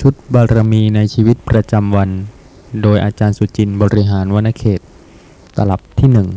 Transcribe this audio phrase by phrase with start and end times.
[0.00, 2.10] ชุดบารมีในชีวิตประจำวัน
[2.82, 4.80] โดยอาจารย์สุจินต์บริหารวนเขต
[5.56, 6.28] ตลับที่หนึ่ง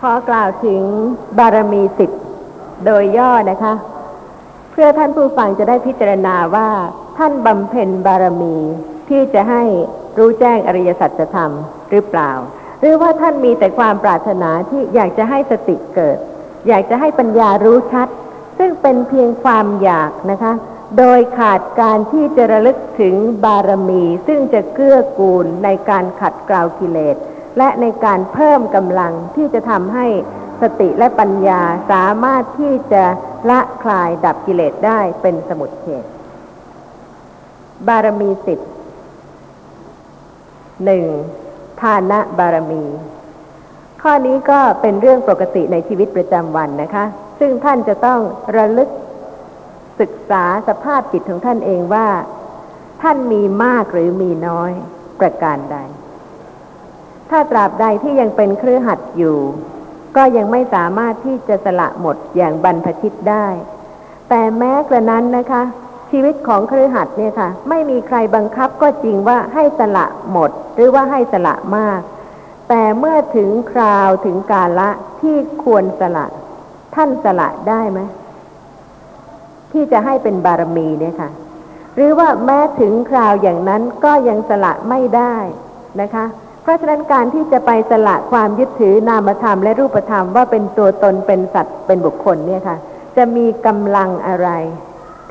[0.00, 0.82] ขอกล่าวถึง
[1.38, 2.10] บารมีสิบ
[2.84, 3.74] โดยย่อนะคะ
[4.70, 6.68] เพื่อท่านผู้ฟังจะได้พิจารณาว่า
[7.16, 8.56] ท่านบำเพ็ญบารมี
[9.08, 9.62] ที่จะให้
[10.18, 11.52] รู้แจ้งอริยสัจธรรม
[11.90, 12.32] หรือเปล่า
[12.80, 16.18] หรือว่าท่านมีแต่ความปรารถนาที่อยากจะให้สติเกิด
[16.68, 18.08] อยากจะให้ปัญญารู้ชัด
[18.58, 20.52] ซึ่งเป็นเพียงความอยากนะคะ
[20.98, 23.14] โดยขาดการที่จะระลึกถึง
[23.44, 27.16] บารมี ซึ่งจะเกื้อกูลในการขัดเกลากิเลส
[27.58, 30.06] และในการเพิ่มกำลังที่จะทำให้
[30.62, 33.04] สติและปัญญาสามารถที่จะ
[33.50, 36.04] ละคลายดับกิเลสได้เป็นสมุดเฉด
[37.88, 38.58] บารมีสิบ
[40.84, 41.04] หนึ่ง
[41.80, 42.84] ทานะบารมี
[44.02, 47.04] ข้อนี้ก็เป็นเรื่องปกติในชีวิตประจำวันนะคะ
[47.38, 48.20] ซึ่งท่านจะต้อง
[48.56, 48.90] ระลึก
[50.00, 52.08] ศึกษาสภาพจิตของท่านเองว่า
[53.02, 54.72] ท่านมีมากหรือมีน้อย
[55.20, 55.76] ประการใด
[57.30, 59.38] ถ้าตราบใดที่ยังเป็นเครือหัดอยู่
[60.16, 63.46] ก็ยังไม่สามารถที่จะสละหมดอย่างบรรพชิตได้
[64.28, 65.62] แต่แม้กระนั้นนะคะ
[66.10, 72.00] ชีวิตของเครือหัดเนี่ยค่ะ ไม่มีใครบังคับก็จริงว่าให้สละหมด หรือว่าให้สละมาก
[72.68, 76.26] แต่เมื่อถึงคราวถึงกาละที่ควรสละ
[76.94, 78.00] ท่านสละได้ไหม
[79.72, 81.30] ที่จะให้เป็นบารมีเนี่ยค่ะ
[81.94, 85.36] หรือว่าแม้ถึงคราวอย่างนั้นก็ยังสละไม่ได้
[86.00, 86.24] นะคะ
[86.62, 92.76] เพราะฉะนั้นการที่จะไปสละความยึดถือนามธรรมและรูปธรรมว่าเป็นตัวตนเป็นสัตว์เป็นบุคคลเนี่ยค่ะ
[93.16, 94.48] จะมีกำลังอะไร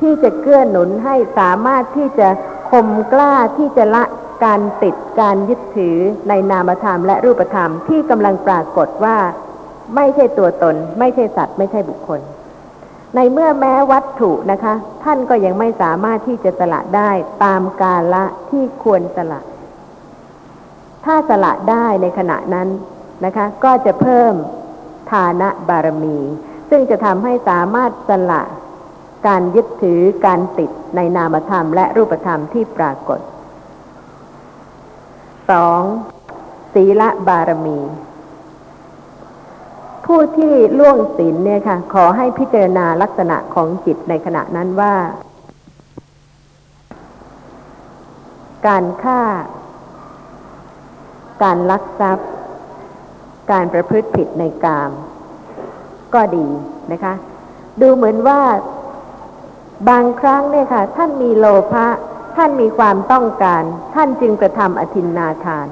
[0.00, 2.28] ที่จะเกื้อหนุนให้สามารถที่จะ
[2.70, 4.04] คมกล้าที่จะละ
[4.44, 9.16] การติดการยึดถือในนามธรรมและรูปธรรมที่กำลังปรากฏว่า
[9.96, 12.20] ไม่ใช่ตัวตน ไม่ใช่สัตว์ ไม่ใช่บุคคล
[13.14, 14.74] ในเมื่อแม้วัตถุนะคะ
[15.04, 17.10] ท่านก็ยังไม่สามารถที่จะสละได้
[17.44, 19.40] ตามกาละที่ควรสละ
[21.04, 22.68] ถ้าสละได้ในขณะนั้น
[23.24, 24.32] นะคะ ก็จะเพิ่ม
[25.12, 26.18] ฐานะบารมี
[26.70, 28.42] ซึ่งจะทำให้สามารถสละ
[29.26, 33.20] การยึดถือการติดในนามธรรมและรูปธรรมที่ปรากฏ
[35.50, 35.82] สอง
[36.74, 37.78] ศีลบารมี
[40.06, 44.94] ผู้ที่ล่วงศีลเนี่ยค่ะ ขอให้พิจารณาลักษณะของจิตในขณะนั้นว่า
[48.66, 49.22] การฆ่า
[51.42, 52.28] การลักทรัพย์
[53.52, 54.90] การประพฤติผิดในกาม
[56.14, 56.46] ก็ดี
[56.92, 57.14] นะคะ
[57.80, 58.40] ดูเหมือนว่า
[59.88, 61.86] บางครั้งเนี่ยค่ะ ท่านมีโลภะ
[62.36, 63.62] ท่านมีความต้องการ
[63.94, 65.68] ท่านจึงกระทำอธินนาทาน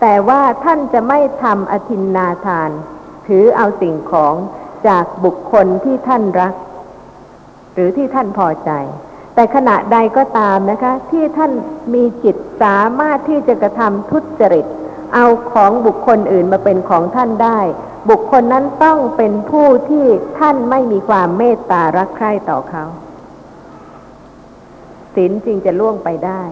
[0.00, 2.70] แต่ว่าท่านจะไม่ทำอธินนาทาน
[3.26, 4.34] ถือเอาสิ่งของ
[4.88, 6.54] จากบุคคลที่ท่านรัก
[7.74, 8.70] หรือที่ท่านพอใจ
[9.34, 11.52] แต่ขณะใดก็ตามนะคะ ที่ท่าน
[11.94, 14.66] มีจิตสามารถที่จะกระทำทุจริต
[15.14, 17.60] เอาของบุคคลอื่นมาเป็นของท่านได้
[18.10, 20.06] บุคคลนั้นต้องเป็นผู้ที่
[20.38, 22.84] ท่านไม่มีความเมตตารักใคร่ต่อเขา
[25.14, 26.42] ศีลจริงจะล่วงไปได้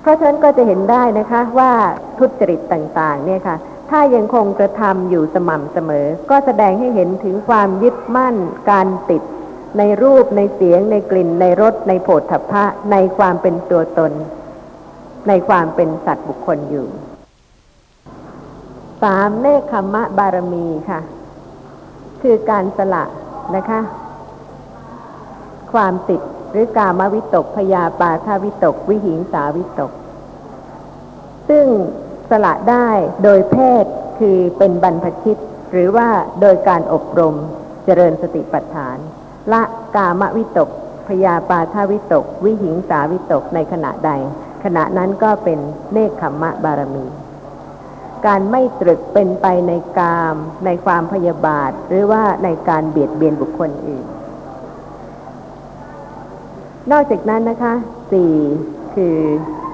[0.00, 1.72] เพราะฉะนั้นก็จะเห็นได้นะคะว่า
[2.18, 3.56] ทุจริตต่างๆ เนี่ยค่ะ
[3.90, 8.36] ถ้ายังคงกระทำอยู่สม่ำเสมอ ก็แสดงให้เห็นถึงความยึดมั่น
[8.70, 9.22] การติด
[9.78, 14.12] ในรูปในเสียง ในกลิ่น ในรสในโผฏฐัพพะในความเป็นตัวตน
[15.28, 16.86] ในความเป็นสัตว์บุคคลอยู่
[19.02, 21.00] สามเนคขมะบารมีค่ะ
[22.22, 23.04] คือการสละ
[23.56, 23.80] นะคะ
[25.72, 26.20] ความติด
[26.50, 29.92] หรือกามวิตกพยาปาทาวิตก วิหิงสาวิตก
[31.48, 31.66] ซึ่ง
[32.30, 32.88] สละได้
[33.22, 33.84] โดยเพศ
[34.18, 35.40] คือเป็นบรรพชิต
[35.72, 36.08] หรือว่า
[36.40, 37.34] โดยการอบรม
[37.84, 38.96] เจริญสติปัฏฐาน
[39.52, 39.62] ละ
[39.96, 40.68] กามวิตก
[41.08, 44.10] พยาปาทาวิตก วิหิงสาวิตกในขณะใด
[44.64, 45.58] ขณะนั้นก็เป็น
[45.92, 47.06] เนคขมมะบารมี
[48.26, 54.06] การไม่ตรึกเป็นไปในกาม ในความพยาบาท หรือว่าในการเบียดเบียนบุคคลอื่น
[56.90, 57.74] นอกจากนั้นนะคะ
[58.12, 58.34] สี่
[58.94, 59.16] คือ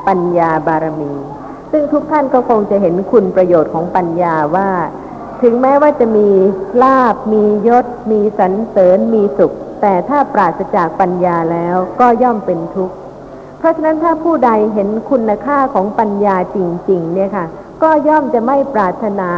[0.08, 1.12] ปัญญาบารมี
[1.72, 4.70] ซึ่งทุกท่านก็คงจะเห็นคุณประโยชน์ของปัญญาว่า
[5.42, 6.28] ถึงแม้ว่าจะมี
[6.82, 9.52] ลาบมียศ มีสรรเสริญมีสุข
[9.82, 12.96] แต่ถ้าปราศจากปัญญาแล้วก็ย่อมเป็นทุกข์
[13.60, 16.58] เพราะฉะนั้นถ้าผู้ใดเห็นคุณค่าของปัญญาจ
[16.90, 17.46] ริง ๆ เนี่ยค่ะ
[17.82, 19.30] ก็ย่อมจะไม่ปรารถนา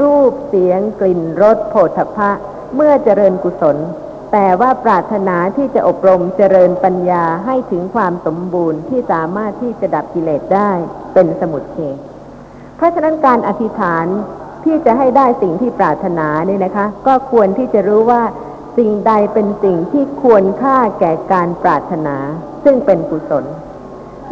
[0.00, 2.30] รูปเสียง กลิ่นรสโผฏฐัพพะ
[2.74, 3.76] เมื่อเจริญกุศล
[4.32, 10.70] แต่ว่าปรารถนาที่จะอบรมเจริญปัญญาให้ถึงความสมบูรณ์ที่สามารถที่จะดับกิเลสได้
[11.14, 11.96] เป็นสมุทเฉด
[12.76, 14.06] เพราะฉะนั้นการอธิษฐาน
[14.64, 18.22] ที่จะให้ได้สิ่งที่ปรารถนาเนี่ยนะคะ ก็ควรที่จะรู้ว่า
[18.78, 22.16] สิ่งใดเป็นสิ่งที่ควรค่าแก่การปรารถนา
[22.64, 23.44] ซึ่งเป็นกุศล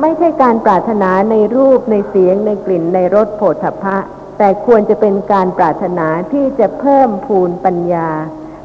[0.01, 3.97] ไม่ใช่การปรารถนาในรูปในเสียงในกลิ่นในรสโผฏฐัพพะ
[4.39, 8.09] แต่ควรจะเป็นการปรารถนาที่จะเพิ่มพูนปัญญา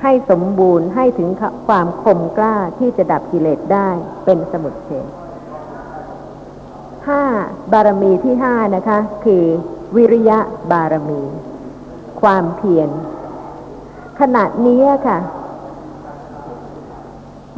[0.03, 1.29] ให้สมบูรณ์ให้ถึง
[1.67, 3.89] ความคมกล้าที่จะดับกิเลสได้
[4.25, 5.05] เป็นสมุทเฉด
[7.07, 7.23] ห้า
[7.71, 9.43] บารมีที่ห้านะคะ คือ
[9.95, 10.39] วิริยะ
[10.71, 11.21] บารมี
[12.21, 12.89] ความเพียร
[14.19, 15.17] ขณะนี้ค่ะ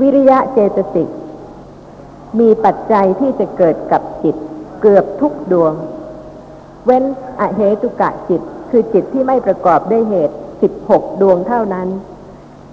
[0.02, 1.10] วิริยะเจตสิก
[2.40, 4.36] มีปัจจัยที่จะเกิดกับจิต
[4.82, 5.74] เกือบทุกดวง
[6.86, 7.04] เว้น
[7.40, 11.88] อเหตุกะจิต คือจิตที่ไม่ประกอบด้วยเหตุสิบหกดวงเท่านั้น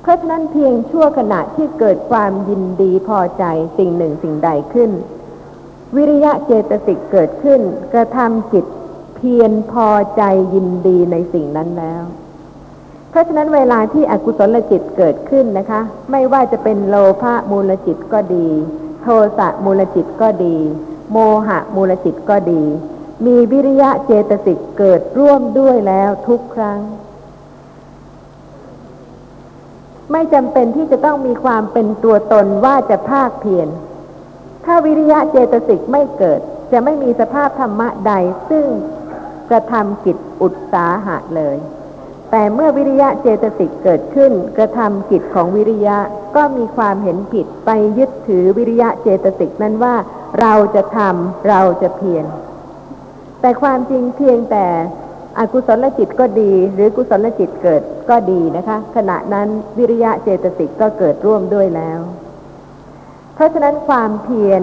[0.03, 3.45] เพราะฉะนั้นเพียงชั่วขณะที่เกิดความยินดีพอใจ
[3.79, 4.91] สิ่งหนึ่งสิ่งใดขึ้น
[5.97, 7.61] วิริยะเจตสิกเกิดขึ้น
[7.93, 8.65] กระทำจิต
[9.17, 10.23] เพียรพอใจ
[10.55, 12.03] ยินดีในสิ่งนั้นแล้ว
[13.11, 15.81] เพราะฉะนั้นเวลาที่อกุศลจิตเกิดขึ้นนะคะ
[16.11, 18.49] ไม่ว่าจะเป็นโลภะมูลจิตก็ดี
[19.03, 19.09] โท
[19.39, 20.57] สะมูลจิตก็ดี
[21.13, 22.63] โมหะมูลจิตก็ดี
[23.27, 26.81] มีวิริยะเจตสิกเกิดร่วมด้วยแล้วทุกครั้ง
[30.13, 33.69] ไม่จำเป็นที่จะต้องมีความเป็นตัวตนว่าจะภาคเพียร
[34.65, 36.41] ถ้าวิริยะเจตสิกไม่เกิด
[36.73, 38.13] จะไม่มีสภาพธรรมะใด
[38.51, 38.67] ซึ่ง
[39.51, 41.57] กระทำกิจอุตสาหะเลย
[42.31, 45.99] แต่เมื่อวิริยะเจตสิกเกิดขึ้น กระทำกิจของวิริยะ
[46.37, 49.95] ก็มีความเห็นผิดไปยึดถือวิริยะเจตสิกนั้นว่า
[50.41, 52.25] เราจะทำเราจะเพียร
[53.41, 54.67] แต่ความจริงเพียงแต่
[55.39, 59.49] อกุศลจิตก็ดี หรือกุศลจิตเกิดก็ดีนะคะ ขณะนั้น
[59.79, 62.01] วิริยะเจตสิกก็เกิดร่วมด้วยแล้ว
[63.35, 64.63] เพราะฉะนั้นความเพียร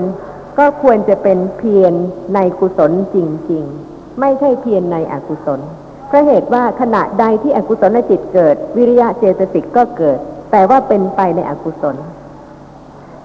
[0.59, 1.93] ก็ควรจะเป็นเพียร
[2.35, 3.17] ในกุศลจ
[3.51, 5.59] ริง ๆ ไม่ใช่เพียรในอกุศล
[6.07, 10.19] เพราะเหตุว่าขณะใดที่อกุศลจิตเกิด วิริยะเจตสิกก็เกิด
[10.51, 11.95] แต่ว่าเป็นไปในอกุศล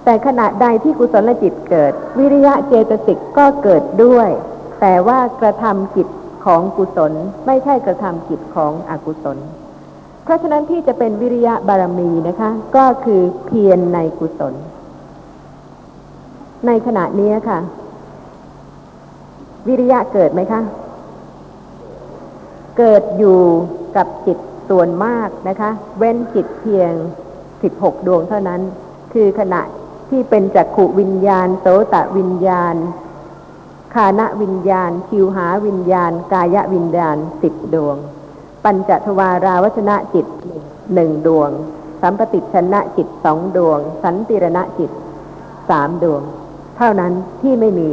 [0.03, 4.29] แต่ขณะใดที่กุศลจิตเกิด วิริยะเจตสิกก็เกิดด้วย
[4.81, 6.07] แต่ว่ากระทำกิจ
[6.45, 7.11] ของกุศล
[7.45, 9.37] ไม่ใช่กระทำกิจของอกุศล
[10.23, 14.53] เพราะฉะนั้นที่จะเป็นวิริยะบารมีนะคะ ก็คือเพียรในกุศล
[16.67, 17.59] ในขณะนี้ค่ะ
[19.67, 20.61] วิริยะเกิดไหมคะ
[22.77, 23.39] เกิดอยู่
[23.95, 24.37] กับจิต
[24.69, 26.91] ส่วนมากนะคะ เว้นจิตเพียง
[27.63, 28.61] สิบหกดวงเท่านั้น
[29.13, 29.61] คือขณะ
[30.09, 32.75] ที่เป็นจักขุวิญญาณ โสตะวิญญาณ
[33.93, 37.97] คานะวิญญาณ คิวหาวิญญาณ กายวิญญาณสิบดวง
[38.63, 40.25] ปัญจทวาราวชนะจิต
[40.93, 41.49] หนึ่งดวง
[42.01, 44.91] สัมปติชนะจิตสองดวง สันติรณะจิต
[45.69, 46.21] สามดวง
[46.77, 47.89] เท่านั้นที่ไม่มี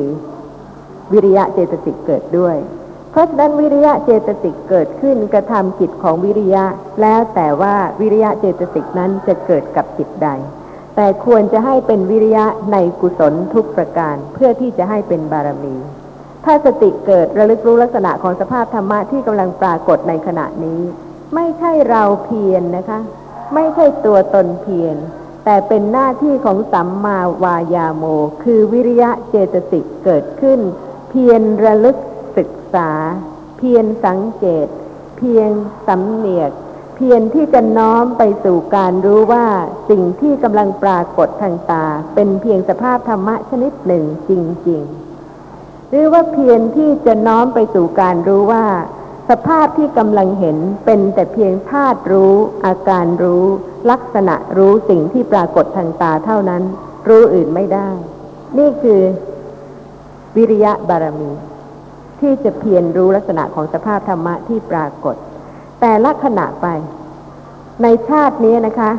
[1.12, 2.56] วิริยะเจตสิกเกิดด้วย
[3.10, 6.64] เพราะฉะนั้นวิริยะเจตสิกเกิดขึ้นกระทำจิตของวิริยะ
[7.00, 10.28] แล้วแต่ว่าวิริยะเจตสิกนั้นจะเกิดกับจิตใด
[10.96, 15.76] แต่ควรจะให้เป็นวิริยะในกุศลทุกประการเพื่อที่จะให้เป็นบารมี
[16.44, 20.80] ถ้าสติเกิดระลึกรู้ลักษณะของสภาพธรรมะที่กำลังปรากฏในขณะนี้
[21.34, 23.00] ไม่ใช่เราเพียรนนะคะ
[23.54, 24.96] ไม่ใช่ตัวตนเพียร
[25.44, 28.04] แต่เป็นหน้าที่ของสัมมาวายาโม
[28.42, 30.60] คือวิริยะเจตสิกเกิดขึ้น
[31.10, 31.96] เพียรระลึก
[32.36, 32.90] ศึกษา
[33.56, 34.66] เพียรสังเกต
[35.18, 35.50] เพียง
[35.86, 36.52] สำเนียก
[36.96, 39.46] เพียรที่จะน้อมไปสู่การรู้ว่า
[39.90, 44.30] สิ่งที่กำลังปรากฏทางตา เป็นเพียงสภาพธรรมะชนิดหนึ่งจ
[44.68, 44.82] ริง
[45.36, 48.66] ๆ หรือว่าเพียรที่จะน้อมไปสู่การรู้ว่า
[49.30, 52.34] สภาพที่กำลังเห็นเป็นแต่เพียงธาตุรู้
[52.66, 53.44] อาการรู้
[53.90, 56.62] ลักษณะรู้สิ่งที่ปรากฏทางตาเท่านั้น
[57.08, 57.88] รู้อื่นไม่ได้
[58.58, 59.00] นี่คือ
[60.36, 61.30] วิริยะบารมี
[62.20, 65.16] ที่จะเพียรรู้ลักษณะของสภาพธรรมะที่ปรากฏ
[65.80, 66.66] แต่ละขณะไป
[67.82, 68.90] ในชาตินี้นะคะ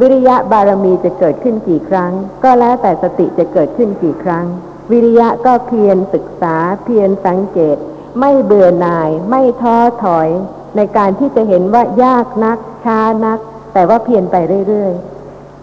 [0.00, 2.12] วิริยะบารมีจะเกิดขึ้นกี่ครั้ง
[2.44, 4.46] ก็แล้วแต่สติจะเกิดขึ้นกี่ครั้ง
[4.90, 7.76] วิริยะก็เพียรศึกษา เพียรสังเกต
[8.20, 10.28] ไม่เบื่อหน่าย ไม่ท้อถอย
[10.76, 13.38] ในการที่จะเห็นว่ายากนัก ช้านัก
[13.72, 14.36] แต่ว่าเพียรไป
[14.68, 14.92] เรื่อย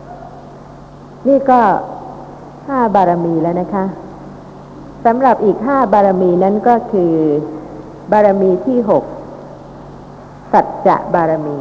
[0.07, 1.61] ๆ นี่ก็
[2.67, 3.85] ห้าบารมีแล้วนะคะ
[5.05, 7.13] สำหรับอีกห้าบารมีนั้นก็คือ
[8.11, 9.03] บารมีที่หก
[10.51, 11.57] สัจจะบารมี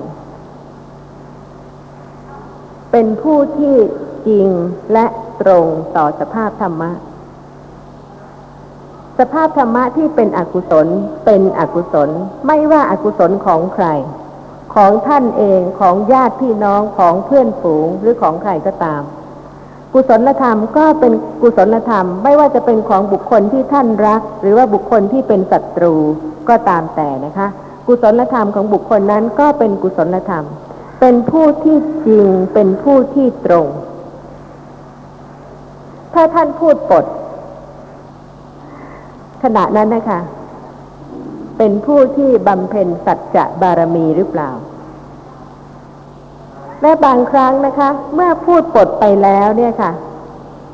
[2.90, 3.76] เป็นผู้ที่
[4.28, 4.49] จริง
[4.92, 5.06] และ
[5.40, 5.66] ตรง
[5.97, 6.90] ต่อสภาพธรรมะ
[9.18, 10.87] สภาพธรรมะที่เป็นอกุศล
[11.25, 12.09] เป็นอกุศล
[12.47, 13.87] ไม่ว่าอากุศลของใคร
[14.75, 19.02] ของท่านเองของญาติพี่น้องของเพื่อนฝูงหรือของใครก็ตาม
[19.94, 25.94] กุศลธรรมก็เป็นกุศลธรรม ไม่ว่าจะเป็นของบุคคลที่ท่านรัก หรือว่าบุคคลที่เป็นศัตรู
[26.49, 27.49] ก็ตามแต่นะคะ
[27.87, 30.44] กุศลธรรมของบุคคลนั้นก็เป็นกุศลธรรม
[31.00, 33.66] เป็นผู้ที่จริงเป็นผู้ที่ตรง
[36.14, 37.04] ถ้าท่านพูดปด
[39.42, 40.20] ขณะนั้นนะคะ
[41.59, 44.50] เป็นผู้ที่บำเพ็ญสัจจะบารมีหรือเปล่า
[46.82, 49.92] และบางครั้งนะคะ เมื่อพูดปดไปแล้วเนี่ยค่ะ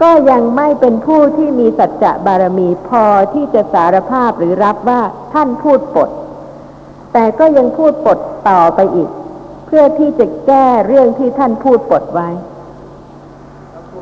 [0.03, 5.01] ก็ยังไม่เป็นผู้ที่มีสัจจะบารมีพอที่จะสารภาพหรือรับว่า
[5.35, 6.11] ท่านพูดปด
[7.13, 9.11] แต่ก็ยังพูดปดต่อไปอีก
[9.67, 12.29] เพื่อที่จะแก้เรื่องที่ท่านพูดปดไว้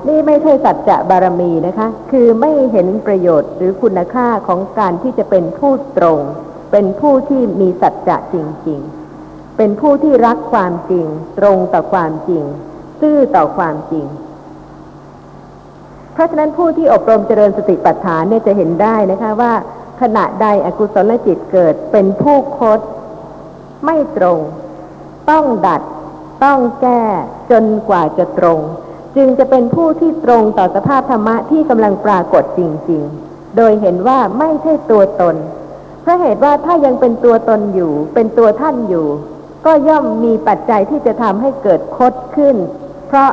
[0.08, 6.20] นี่ไม่ใช่สัจจะบารมีนะคะ คือไม่เห็นประโยชน์หรือคุณค่าของการที่จะเป็นผู้ตรง
[6.72, 8.36] เป็นผู้ที่มีสัจจะจ
[8.68, 9.03] ริง ๆ
[9.56, 11.06] เป็นผู้ที่รักความจริง
[11.38, 12.44] ตรงต่อความจริง
[13.00, 14.06] ซื่อต่อความจริง
[16.12, 19.52] เพราะฉะนั้นผู้ที่อบรมเจริญสติปัฏฐานเนี่ยจะเห็นได้นะคะว่า
[20.00, 22.80] ขณะใดอกุศลจิตเกิดเป็นผู้คด
[23.84, 24.38] ไม่ตรง
[25.30, 25.82] ต้องดัด
[26.44, 27.02] ต้องแก้
[27.50, 28.60] จนกว่าจะตรง
[29.16, 35.36] จึงจะเป็นผู้ที่ตรงต่อสภาพธรรมะที่กำลังปรากฏจริง ๆ โดยเห็นว่าไม่ใช่ตัวตน
[36.02, 39.06] เพราะเหตุว่าถ้ายังเป็นตัวตนอยู่ เป็นตัวท่านอยู่
[39.64, 42.56] ก็ย่อมมีปัจจัยที่จะทำให้เกิดคดขึ้น
[43.08, 43.30] เพราะ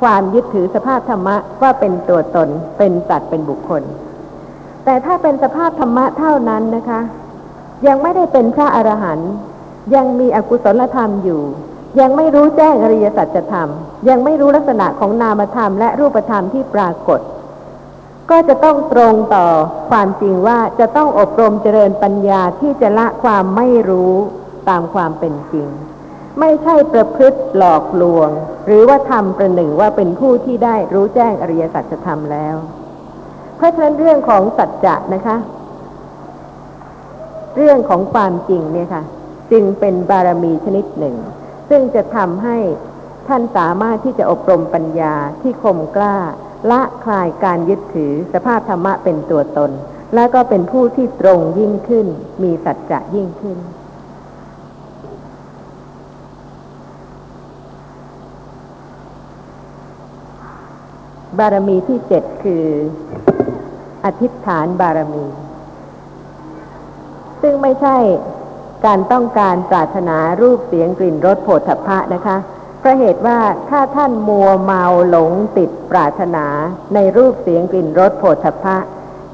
[0.00, 2.48] ความยึดถือสภาพธรรมะว่าเป็นตัวตน
[2.78, 3.82] เป็นสัตว์เป็นบุคคล
[4.84, 7.00] แต่ถ้าเป็นสภาพธรรมะเท่านั้นนะคะ
[7.86, 9.32] ยังไม่ได้เป็นพระอรหันต์
[9.94, 11.42] ยังมีอกุศลธรรมอยู่
[12.00, 13.68] ยังไม่รู้แจ้งอริยสัจธรรม
[14.08, 17.20] ยังไม่รู้ลักษณะของนามธรรมและรูปธรรมที่ปรากฏ
[18.30, 19.46] ก็จะต้องตรงต่อ
[19.90, 24.14] ความจริงว่าจะต้องอบรมเจริญปัญญาที่จะละความไม่รู้
[24.68, 25.68] ตามความเป็นจริง
[26.40, 28.30] ไม่ใช่ประพฤติหลอกลวง
[28.66, 32.56] หรือว่าทำประหนึ่งว่าเป็นผู้ที่ได้รู้แจ้งอริยสัจธรรมแล้ว
[33.56, 35.36] เพราะฉะนั้นเรื่องของสัจจะนะคะ
[37.56, 39.02] เรื่องของความจริงเนี่ยค่ะ
[39.52, 41.16] จึงเป็นบารมีชนิดหนึ่ง
[41.68, 42.58] ซึ่งจะทำให้
[43.28, 46.16] ท่านสามารถที่จะอบรมปัญญาที่คมกล้า
[46.70, 49.70] ละคลายการยึดถือสภาพธรรมะเป็นตัวตน
[50.14, 52.06] และก็เป็นผู้ที่ตรงยิ่งขึ้น
[52.42, 53.58] มีสัจจะยิ่งขึ้น
[61.38, 62.64] บารมีที่เจ็ดคือ
[64.04, 65.24] อธิษฐานบารมี
[67.42, 67.96] ซึ่งไม่ใช่
[68.86, 72.36] การต้องการปรารถนารูปเสียงกลิ่นรสโผฏฐัพพะนะคะ
[72.78, 73.38] เพราะเหตุว่า
[73.70, 76.46] ถ้าท่านมัวเมาหลงติดปรารถนา
[76.94, 78.76] ในรูปเสียงกลิ่นรสโผฏฐัพพะ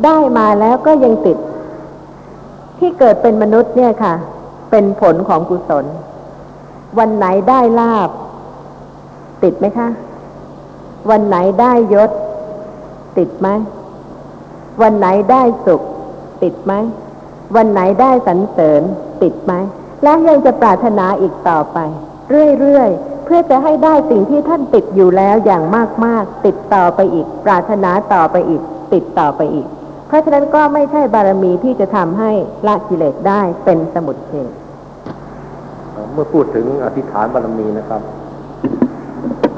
[0.05, 1.39] ได้มาแล้วก็ยังติด
[2.79, 4.15] ที่เกิดเป็นมนุษย์เนี่ยค่ะ
[4.71, 5.85] เป็นผลของกุศล
[6.99, 8.11] วันไหนได้ลาบ
[9.43, 9.89] ติดไหมคะ
[11.11, 12.11] วันไหนได้ยศ
[13.19, 13.49] ติดไหม
[14.83, 15.83] วันไหนได้สุข
[16.43, 16.73] ติดไหม
[17.57, 18.83] วันไหนได้สรรเสริญ
[19.23, 19.53] ติดไหม
[20.03, 21.79] แล้วยังจะปรารถนาอีกต่อไป
[22.61, 25.63] เรื่อยๆเพื่อจะให้ได้สิ่งที่ท่านติดอยู่แล้วอย่าง
[26.05, 28.63] มากๆ ติดต่อไปอีก ปรารถนาต่อไปอีก
[28.95, 29.67] ติดต่อไปอีก
[30.09, 32.31] เพราะฉะนั้นก็ไม่ใช่บารมีที่จะทำให้
[32.67, 34.51] ละกิเลสได้เป็นสมุทเฉด
[36.13, 38.03] เมื่อพูดถึงอธิษฐานบารมีนะครับ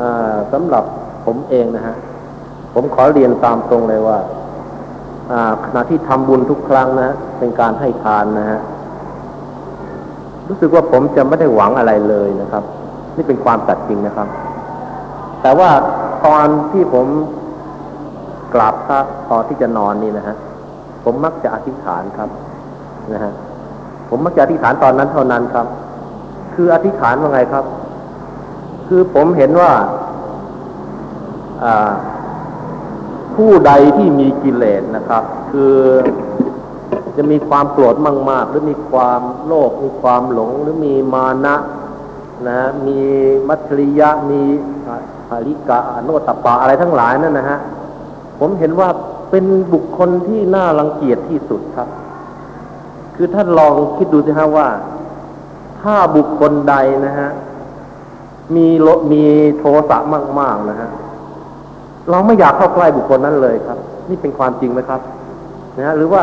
[0.01, 0.85] อ่าสำหรับ
[1.29, 1.97] ผมเองนะฮะ
[2.75, 4.19] ผมขอเรียนตามตรงเลยว่า
[5.67, 8.61] ขณะที่ทำบุญทุกครั้งนะ เป็นการให้ทานนะฮะ
[10.49, 12.65] รู้สึกว่าผมจะไม่ได้หวังอะไรเลยนะครับ
[13.17, 14.29] นี่เป็นความตัดจริงนะครับ
[15.43, 15.71] แต่ว่า
[16.27, 17.07] ตอนที่ผม
[18.55, 18.99] กราบพระ
[19.31, 20.37] ตอนที่จะนอนนี่นะฮะ
[21.05, 22.29] ผมมักจะอธิษฐานครับ
[23.13, 23.33] นะฮะ
[24.09, 25.67] ผมมักจะอธิษฐานตอนนั้นเท่านั้นครับ
[26.55, 27.65] คืออธิษฐานว่าไงครับ
[28.89, 29.73] คือผมเห็นว่า
[33.35, 35.75] ผู้ใดที่มีกิเลสนะครับ คือ
[37.17, 37.97] จะมีความโกรธ
[38.31, 41.57] มาก ๆ หรือมีความโลภมีความหลงหรือมีมานะ
[42.49, 42.99] นะ มี
[43.49, 44.41] มัจฉริยะมี
[45.29, 47.59] ภาริกะโนตปะอะไรทั้งหลายนั่นนะฮะ
[48.39, 48.89] ผมเห็นว่า
[49.31, 51.89] เป็นบุคคลที่น่ารังเกียจที่สุดครับ
[53.17, 54.69] คือท่านลองคิดดูสิฮะว่า
[55.81, 56.75] ถ้าบุคคลใด
[57.07, 57.31] นะฮะ
[58.55, 59.23] มีรมี
[59.59, 59.99] โทสะ
[60.41, 60.91] มาก ๆ นะฮะ
[62.11, 65.01] เราไม่อยากเข้าใกล้บุคคลนั้นเลยครับ นี่เป็นความจริงไหมครับ
[65.77, 66.23] นะฮะหรือว่า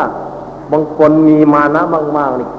[0.71, 1.81] บางคนมีมานะ
[2.17, 2.49] มากๆนี่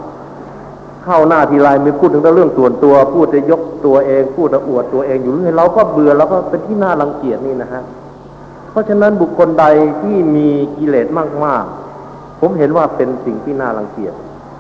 [1.05, 7.83] เข้าหน้าทีไรมีพูดถึงเรื่องส่วนตัว พูดจะยกตัวเอง พูดจะอวดตัวเองอยู่เรื่อยเราก็เบื่อแล้วก็เป็นที่น่ารังเกียจนี่นะฮะ
[8.71, 9.65] เพราะฉะนั้นบุคคลใด
[10.03, 11.07] ที่มีกิเลส
[11.45, 14.15] มากๆ ผมเห็นว่าเป็นสิ่งที่น่ารังเกียจ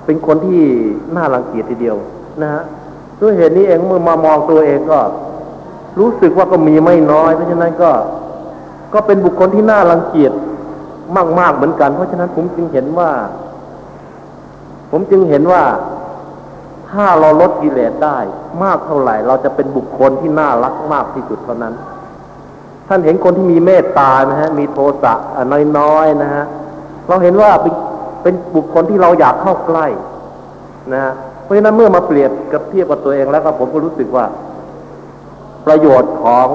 [0.05, 0.63] เป็นคนที่
[1.17, 1.97] น่ารังเกียจทีเดียว
[2.43, 2.63] นะฮะ
[3.21, 4.99] ด้วยเหตุนี้เองเมื่อมามองตัวเองก็
[5.99, 7.91] รู้สึกว่าก็มีไม่น้อย เพราะฉะนั้นก็
[8.97, 10.33] ก็เป็นบุคคลที่น่ารังเกียจ
[11.39, 13.11] มาก ๆ เหมือนกัน เพราะฉะนั้นผมจึงเห็นว่า
[14.91, 15.63] ผมจึงเห็นว่า
[16.91, 18.19] ถ้าเราลดกิเลสได้
[18.63, 21.75] มากเท่าไหร่ เราจะเป็นบุคคลที่น่ารักมากที่สุดเท่านั้น
[22.89, 25.15] ท่านเห็นคนที่มีเมตตานะฮะ มีโทสะ
[25.79, 26.45] น้อยๆนะฮะ
[27.09, 27.75] เราเห็นว่าเป็น
[28.23, 29.87] เป็นบุคคลที่เราอยากเข้าใกล้
[30.93, 31.13] นะฮะ
[31.43, 34.27] เพราะฉะนั้นเมื่อมาเปรียบกับเทียบกับตัวเองแล้วก็ผมก็รู้สึกว่า
[35.67, 36.47] ประโยชน์ของ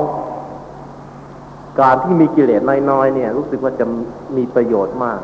[1.79, 2.61] การที่มีกิเลส
[2.91, 3.85] น้อยๆเนี่ย รู้สึกว่าจะ
[4.37, 5.19] มีประโยชน์มาก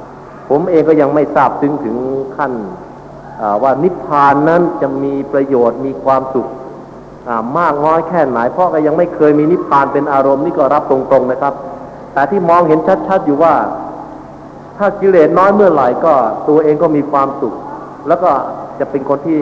[0.49, 1.95] ผมเองก็ยังไม่ทราบถึงถึง
[2.35, 2.53] ขั้น
[3.63, 6.47] ว่านิพพานนั้นจะมีประโยชน์มีความสุข
[7.59, 11.53] มากน้อยแค่ไหนเพราะก็ยังไม่เคยมีนิพพานเป็นอารมณ์นี่ก็รับตรงๆนะครับ
[12.13, 13.53] แต่ที่มองเห็นชัดๆอยู่ว่า
[14.77, 16.13] ถ้ากิเลสน้อยเมื่อไหร่ก็
[16.49, 17.53] ตัวเองก็มีความสุข
[18.07, 18.31] แล้วก็
[18.79, 19.39] จะเป็นคนที่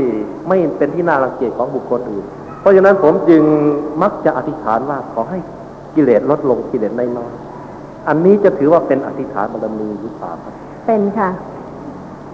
[0.48, 2.26] ไม่เป็นที่น่ารังเกียจของบุคคลอื่น
[2.60, 3.44] เพราะฉะนั้นผมจึง
[4.02, 5.40] มักจะอธิษฐานว่าขอให้
[5.96, 7.32] กิเลสลดลงกิเลสน้อย
[8.08, 10.32] อันนี้จะถือว่าเป็นอธิษฐานบารมีหรือเปล่า
[10.86, 11.30] เป็นค่ะ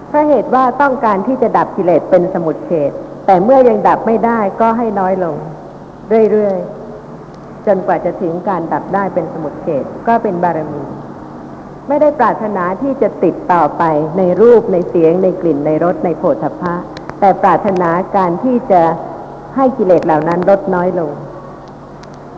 [0.08, 2.92] เพราะเหตุว่าต้องการที่จะดับกิเลสเป็นสมุทเฉด
[3.26, 5.38] แต่เมื่อยังดับไม่ได้ก็ให้น้อยลง
[6.32, 10.84] เรื่อยๆจนกว่าจะถึงการดับได้เป็นสมุทเฉดก็เป็นบารมี
[11.88, 13.84] ไม่ได้ปรารถนาที่จะติดต่อไป
[14.18, 16.76] ในรูปในเสียงในกลิ่นในรสในโผฏฐัพพะ
[17.20, 18.82] แต่ปรารถนาการที่จะ
[19.56, 21.12] ให้กิเลสเหล่านั้นลดน้อยลง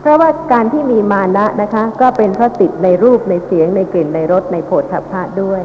[0.04, 5.62] เพราะว่าการที่มีมานะนะคะ ก็เป็นเพราะติดในรูปในเสียงในกลิ่นในรสในโผฏฐัพพะด้วย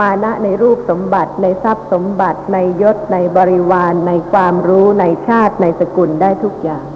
[0.00, 6.86] มานะในรูปสมบัติในทรัพย์สมบัติในยศในบริวาร ในความรู้ในชาติในสกุลได้ทุกอย่าง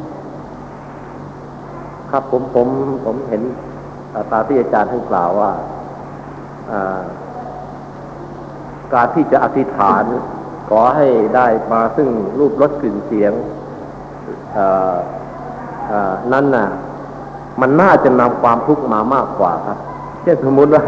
[2.11, 2.69] ครับผมผม
[3.05, 3.43] ผมเห็น
[4.31, 5.51] ตาที่อาจารย์ท่านกล่าวว่า
[8.95, 10.05] การที่จะอธิษฐาน
[10.69, 13.33] ขอให้ได้มาซึ่งรูปรสกลิ่นเสียง
[16.33, 16.67] นั่นน่ะ
[17.61, 19.79] มันน่าจะนำความทุกข์มามากกว่าครับ
[20.23, 20.83] เช่นสมมุติว่า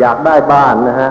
[0.00, 1.10] อยากได้บ้านนะฮะ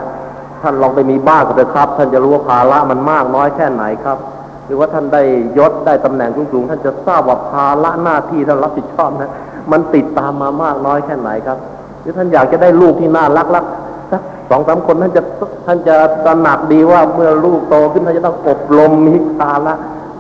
[0.62, 4.18] ท่านลองไปมีบ้านก็เถอะครับ ท่านจะรู้ว่าภาระมันมากน้อยแค่ไหนครับ
[4.66, 5.24] หรือว่าท่านได้
[5.58, 9.32] ยศได้ตำแหน่งสูงๆท่านจะทราบว่าภาระหน้าที่ท่านรับผิดชอบนะ
[9.72, 11.58] มันติดตามมามากน้อยแค่ไหนครับ
[12.02, 13.66] หรือท่านอยากจะได้ลูกที่น่ารักรัก
[14.12, 15.22] สักสองสามคนท่านจะ
[15.66, 19.74] ท่านจะตระหนักดีว่าเมื่อลูกโตขึ้นท่านจะต้องอบรมมีภาระ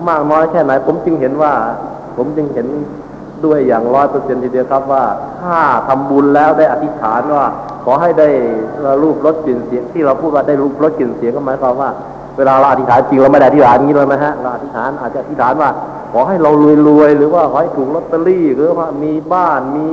[0.09, 1.53] มากน้อยแค่ไหน ผมจึงเห็นว่า
[2.17, 2.67] ผมจึงเห็น
[3.45, 5.03] ด้วยอย่างร้อยเปอร์เซ็นทีเดียวครับว่า
[5.41, 7.45] ถ้าทำบุญแล้วได้อธิษฐานว่า
[7.85, 8.29] ขอให้ได้
[9.03, 11.89] รูปรสกลิ่นเสียงที่เราพูดว่าได้รูปรสกลิ่นเสียงก็หมายความว่า
[12.37, 15.69] เวลาเราอธิษฐานจริงเราไม่ได้อธิษฐานอย่างนี้เลยนะฮะเราอธิษฐานอาจจะอธิษฐานว่า
[16.13, 16.51] ขอให้เรา
[16.87, 19.89] รวยๆหรือว่าขอให้ถูกลอตเตอรี่หรือว่ามีบ้านมี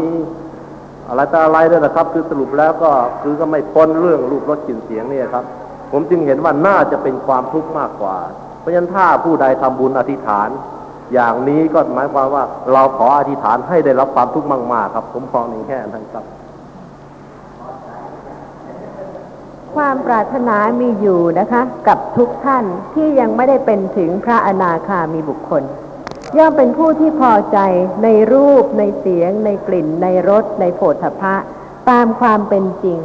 [1.09, 2.91] อะไรต่ออะไรด้วยนะครับ คือสรุปแล้วก็
[3.23, 5.45] คือก็ไม่พ้นเรื่องรูปรสกลิ่นเสียงเนี่ยครับ
[5.93, 8.17] ผมจึงเห็นว่าน่าจะเป็นความทุกข์มากกว่า
[8.61, 10.49] เพราะฉะนั้นถ้าผู้ใดทำบุญอธิษฐาน
[11.15, 16.25] อย่างนี้ก็หมายความว่าเราขออธิษฐานให้ได้รับความทุกข์มากๆครับ ผมมองในแค่นั้นครับ
[19.75, 25.63] ความปรารถนามีอยู่นะคะ กับทุกท่านที่ยังไม่ได้เป็นถึงพระอนาคามีบุคคล
[26.37, 27.59] ย่อมเป็นผู้ที่พอใจ
[28.05, 31.35] ในรูปในเสียง ในกลิ่น ในรสในโผฏฐัพพะ
[31.91, 32.99] ตามความเป็นจริง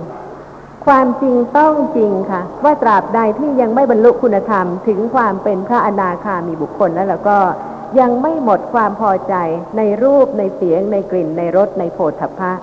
[0.85, 7.37] ความจริงต้องจริงค่ะ ว่าตราบใดที่ยังไม่บรรลุคุณธรรม ถึงความเป็นพระอนาคามีบุคคลแล้วแล้วก็
[7.99, 9.35] ยังไม่หมดความพอใจ
[9.77, 12.53] ในรูปในเสียงในกลิ่นในรสในโผฏฐัพพะ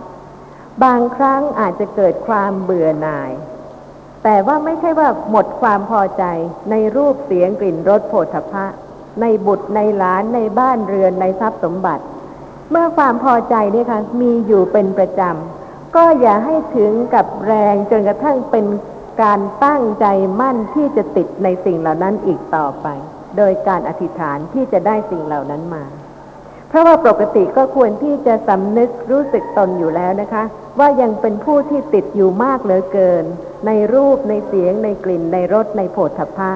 [0.82, 3.30] บางครั้งอาจจะเกิดความเบื่อหน่าย
[4.24, 6.24] แต่ว่าไม่ใช่ว่าหมดความพอใจ
[6.70, 8.64] ในรูปเสียงกลิ่นรสโผฏฐัพพะ
[9.20, 12.04] ในบุตรในหลานในบ้านเรือนในทรัพย์สมบัติ
[12.70, 18.66] เมื่อความพอใจเนี่ยค่ะมีอยู่เป็นประจำก็อย่าให้ถึงกับแรงจนกระทั่งเป็น
[19.22, 20.06] การตั้งใจ
[20.40, 22.86] มั่นที่จะติดในสิ่งเหล่านั้นอีกต่อไป
[23.40, 25.85] โดยการอธิษฐานที่จะได้สิ่งเหล่านั้นมา
[26.68, 30.44] เพราะว่าปกติก็ควรที่จะสำนึกรู้สึกตนอยู่แล้วนะคะ
[30.79, 33.24] ว่ายังเป็นผู้ที่ติดอยู่มากเหลือเกิน
[33.66, 36.53] ในรูปในเสียงในกลิ่นในรสในโผฏฐัพพะ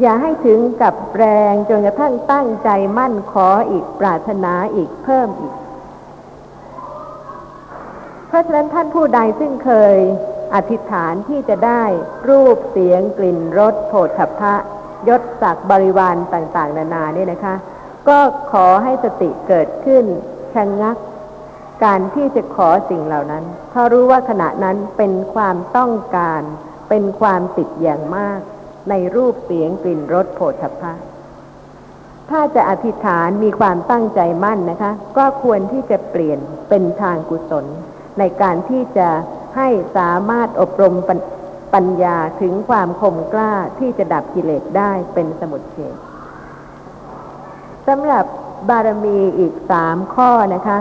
[0.00, 5.54] อย่าให้ถึงกับแรงจนกระทั่งตั้งใจมั่นขออีกปรารถนาอีกเพิ่มอีก
[8.28, 9.96] เพราะฉะนั้นท่านผู้ใดซึ่งเคย
[10.54, 11.84] อธิษฐานที่จะได้
[12.28, 14.54] รูปเสียงกลิ่นรสโผฏฐัพพะ
[15.08, 17.54] ยศศักดิ์บริวารต่างๆ นานาเนี่ยนะคะ
[18.08, 18.18] ก็
[18.52, 20.04] ขอให้สติเกิดขึ้น
[20.54, 20.96] ชะงงัก
[21.84, 26.42] การที่จะขอสิ่งเหล่านั้น เพราะรู้ว่าขณะนั้นเป็นความต้องการ
[26.88, 28.40] เป็นความติดอย่างมาก
[28.90, 30.94] ในรูปเสียงกลิ่นรสโผฏฐัพพะ
[32.30, 36.38] ถ้าจะอธิษฐานมีความตั้งใจมั่นนะคะ ก็ควรที่จะเปลี่ยน
[36.68, 37.66] เป็นทางกุศล
[38.18, 39.08] ในการที่จะ
[39.56, 40.94] ให้สามารถอบรม
[41.74, 45.96] ปัญญญาถึงความคมกล้าที่จะดับกิเลสได้เป็นสมุทเฉด
[47.86, 48.24] สำหรับ
[48.68, 50.78] บารมีอีกสามข้อนะคะ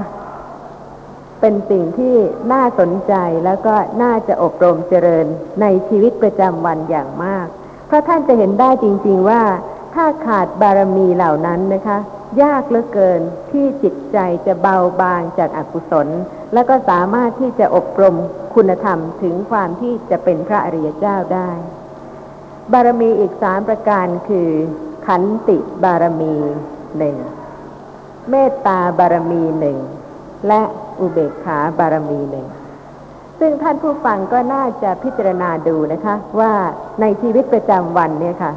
[1.39, 2.15] เป็นสิ่งที่
[2.53, 3.13] น่าสนใจ
[3.45, 5.25] แล้วก็น่าจะอบรมเจริญ
[5.61, 7.47] ในชีวิตประจำวันอย่างมาก
[7.87, 9.43] เพราะท่านจะเห็นได้จริง ๆว่า
[9.95, 11.97] ถ้าขาดบารมีเหล่านั้นนะคะ
[12.43, 16.07] ยากเหลือเกินที่จิตใจจะเบาบางจากอากุศล
[16.53, 18.15] แล้วก็สามารถที่จะอบรม
[18.55, 21.49] คุณธรรมถึงความที่จะเป็นพระอริยเจ้าได้
[22.73, 24.49] บารมีอีกสามประการคือ
[25.07, 26.35] ขันติบารมี
[26.97, 27.15] หนึ่ง
[28.29, 29.77] เมตตาบารมีหนึ่ง
[30.47, 30.61] และ
[30.99, 32.47] อุเบกขาบารมีหนึ่ง
[33.39, 36.53] ซึ่งท่านผู้ฟังก็น่าจะพิจารณาดูนะคะ ว่า
[37.01, 38.51] ในชีวิตประจำวันเนี่ยค่ะ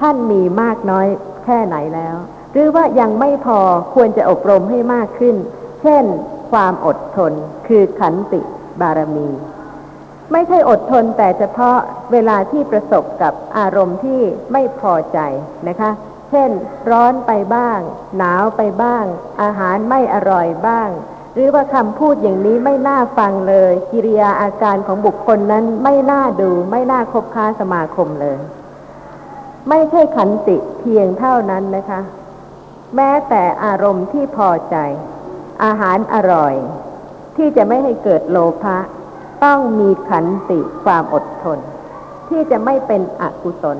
[0.00, 1.06] ท่านมีมากน้อย
[1.44, 2.16] แค่ไหนแล้ว
[2.52, 3.58] หรือว่ายังไม่พอ
[3.94, 5.36] ควรจะอบรมให้มากขึ้น
[5.82, 6.04] เช่น
[6.52, 7.32] ความอดทน
[7.68, 8.40] คือขันติ
[8.80, 9.28] บารมี
[10.32, 11.76] ไม่ใช่อดทนแต่เฉพาะ
[12.12, 14.20] เวลาที่ประสบกับอารมณ์ที่
[14.52, 15.18] ไม่พอใจ
[15.68, 15.90] นะคะ
[16.30, 16.50] เช่น
[16.90, 17.78] ร้อนไปบ้าง
[18.18, 19.04] หนาวไปบ้าง
[19.42, 20.88] อาหารไม่อร่อยบ้าง
[21.34, 28.38] หรือว่าคำพูดอย่างนี้ไม่น่าฟังเลย กิริยาอาการของบุคคลนั้นไม่น่าดู ไม่น่าคบค้าสมาคมเลย
[29.68, 32.00] ไม่ใช่ขันติเพียงเท่านั้นนะคะ
[32.96, 34.76] แม้แต่อารมณ์ที่พอใจ
[35.64, 36.54] อาหารอร่อย
[37.36, 38.78] ที่จะไม่ให้เกิดโลภะ
[39.44, 41.58] ต้องมีขันติความอดทน
[42.28, 43.78] ที่จะไม่เป็นอกุศล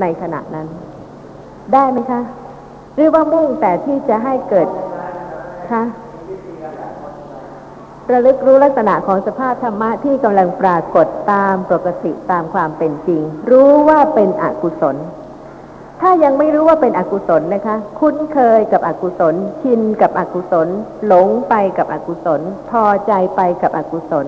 [0.00, 0.66] ในขณะนั้น
[1.72, 2.20] ได้ไหมคะ
[2.94, 4.68] หรือว่ามุ่งแต่ที่จะให้เกิด
[5.70, 5.82] คะ
[8.12, 14.96] ระลึกรู้ลักษณะของสภาพธรรมะที่กำลังปรากฏตามปกติตามความเป็นจริง รู้ว่าเป็นอกุศล
[16.00, 20.68] ถ้ายังไม่รู้ว่าเป็นอกุศลนะคะ คุ้นเคยกับอกุศล ชินกับอกุศล
[21.06, 24.26] หลงไปกับอกุศล พอใจไปกับอกุศล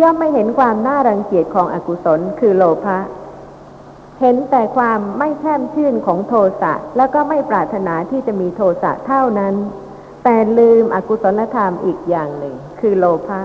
[0.00, 2.98] ย่อมไม่เห็นความน่ารังเกียจของอกุศลคือโลภะ
[4.20, 9.54] เห็นแต่ความไม่แช่มชื่นของโทสะแล้วก็ไม่ปรารถนาที่จะมีโทสะเท่านั้น
[10.24, 13.40] แต่ลืมอกุศลธรรมอีกอย่างหนึ่ง คือโลภะ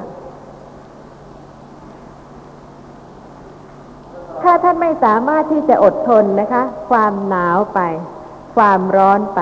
[4.44, 7.80] ถ้าท่านไม่สามารถที่จะอดทนนะคะ ความหนาวไป
[8.56, 9.42] ความร้อนไป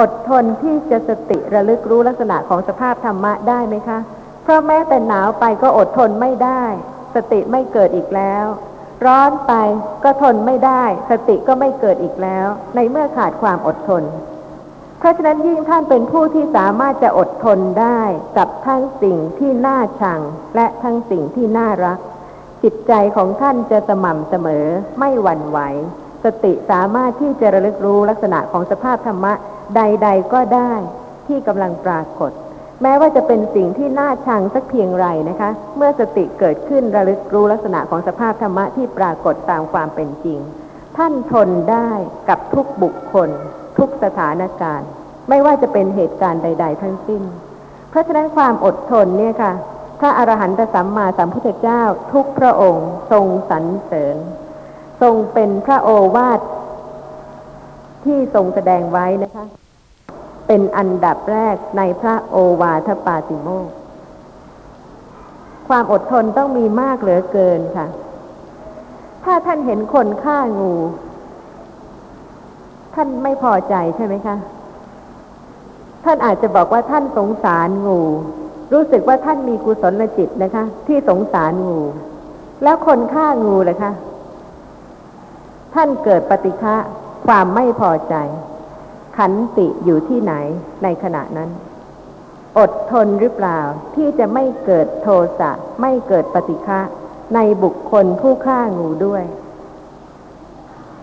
[0.00, 3.98] อดทนที่จะสติระลึกรู้ลักษณะของสภาพธรรมะได้ไหมคะ
[4.42, 6.64] เพราะแม้แต่หนาวไปก็อดทนไม่ได้
[7.14, 8.44] สติไม่เกิดอีกแล้ว
[9.06, 9.52] ร้อนไป
[10.04, 14.02] ก็ทนไม่ได้ สติก็ไม่เกิดอีกแล้ว ในเมื่อขาดความอดทน
[14.98, 18.00] เพราะฉะนั้นยิ่งท่านเป็นผู้ที่สามารถจะอดทนได้
[18.36, 20.20] กับทั้งสิ่งที่น่าชัง
[20.56, 21.98] และทั้งสิ่งที่น่ารัก
[22.62, 24.66] จิตใจของท่านจะสม่ำเสมอ
[24.98, 25.58] ไม่หวั่นไหว
[26.24, 29.32] สติสามารถที่จะระลึกรู้ลักษณะของสภาพธรรมะ
[29.76, 30.72] ใด ๆ ก็ได้
[31.26, 32.32] ที่กำลังปรากฏ
[32.82, 40.38] แม้ว่าจะเป็นสิ่งที่น่าชังสักเพียงไรนะคะ เมื่อสติเกิดขึ้นระลึกรู้ลักษณะของสภาพธรรมะที่ปรากฏตามความเป็นจริง
[40.96, 41.90] ท่านทนได้
[42.28, 43.28] กับทุกบุคคล
[43.78, 44.88] ทุกสถานการณ์
[45.28, 47.22] ไม่ว่าจะเป็นเหตุการณ์ใด ๆ ทั้งสิ้น
[47.90, 49.52] เพราะฉะนั้นความอดทนเนี่ยค่ะ
[50.02, 54.16] ระอรหันตสัมมาสัมพุทธเจ้าทุกพระองค์ทรงสรรเสริญ
[55.02, 56.40] ทรงเป็นพระโอวาท
[58.04, 59.44] ที่ทรงแสดงไว้นะคะ
[60.46, 63.68] เป็นอันดับแรกในพระโอวาทปาติโมก
[65.68, 67.86] ความอดทนต้องมีมากเหลือเกินค่ะ
[69.24, 70.74] ถ้าท่านเห็นคนฆ่างู
[72.94, 74.36] ท่านไม่พอใจใช่ไหมคะ
[76.04, 78.00] ท่านอาจจะบอกว่าท่านสงสารงู
[78.72, 81.80] รู้สึกว่าท่านมีกุศลจิตนะคะ ที่สงสารงู
[82.62, 83.92] แล้วคนฆ่างูเลยคะ
[85.74, 86.76] ท่านเกิดปฏิฆะ
[87.26, 88.14] ความไม่พอใจ
[89.16, 90.34] ขันติอยู่ที่ไหน
[90.82, 91.50] ในขณะนั้น
[92.58, 93.60] อดทนหรือเปล่า
[93.94, 95.08] ที่จะไม่เกิดโท
[95.38, 96.80] สะไม่เกิดปฏิฆะ
[97.34, 99.24] ในบุคคลผู้ฆ่างูด้วย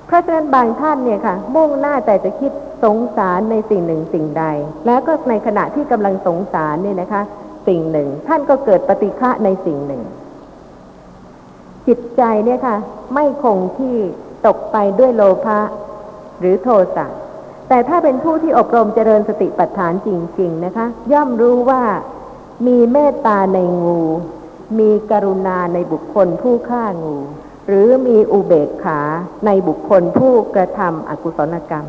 [0.05, 2.51] เพราะฉะนั้นบางท่านเนี่ยค่ะ มุ่งหน้าแต่จะคิด
[2.83, 4.43] สงสารในสิ่งหนึ่งสิ่งใด
[4.85, 7.21] แล้วก็ในขณะที่กำลังสงสารเนี่ยนะคะ
[7.69, 10.03] สิ่งหนึ่ง ท่านก็เกิดปฏิฆะในสิ่งหนึ่ง
[11.87, 12.77] จิตใจเนี่ยค่ะ
[13.13, 13.95] ไม่คงที่
[14.47, 15.59] ตกไปด้วยโลภะ
[16.39, 17.05] หรือโทสะ
[17.69, 21.83] แต่ถ้าเป็นผู้ที่อบรมเจริญสติปัฏฐานจริง ๆ นะคะ ย่อมรู้ว่า
[22.67, 24.01] มีเมตตาในงู
[24.79, 27.17] มีกรุณาในบุคคลผู้ฆ่างู
[27.67, 28.99] หรือมีอุเบกขา
[29.45, 31.87] ในบุคคลผู้กระทำอกุศลกรรม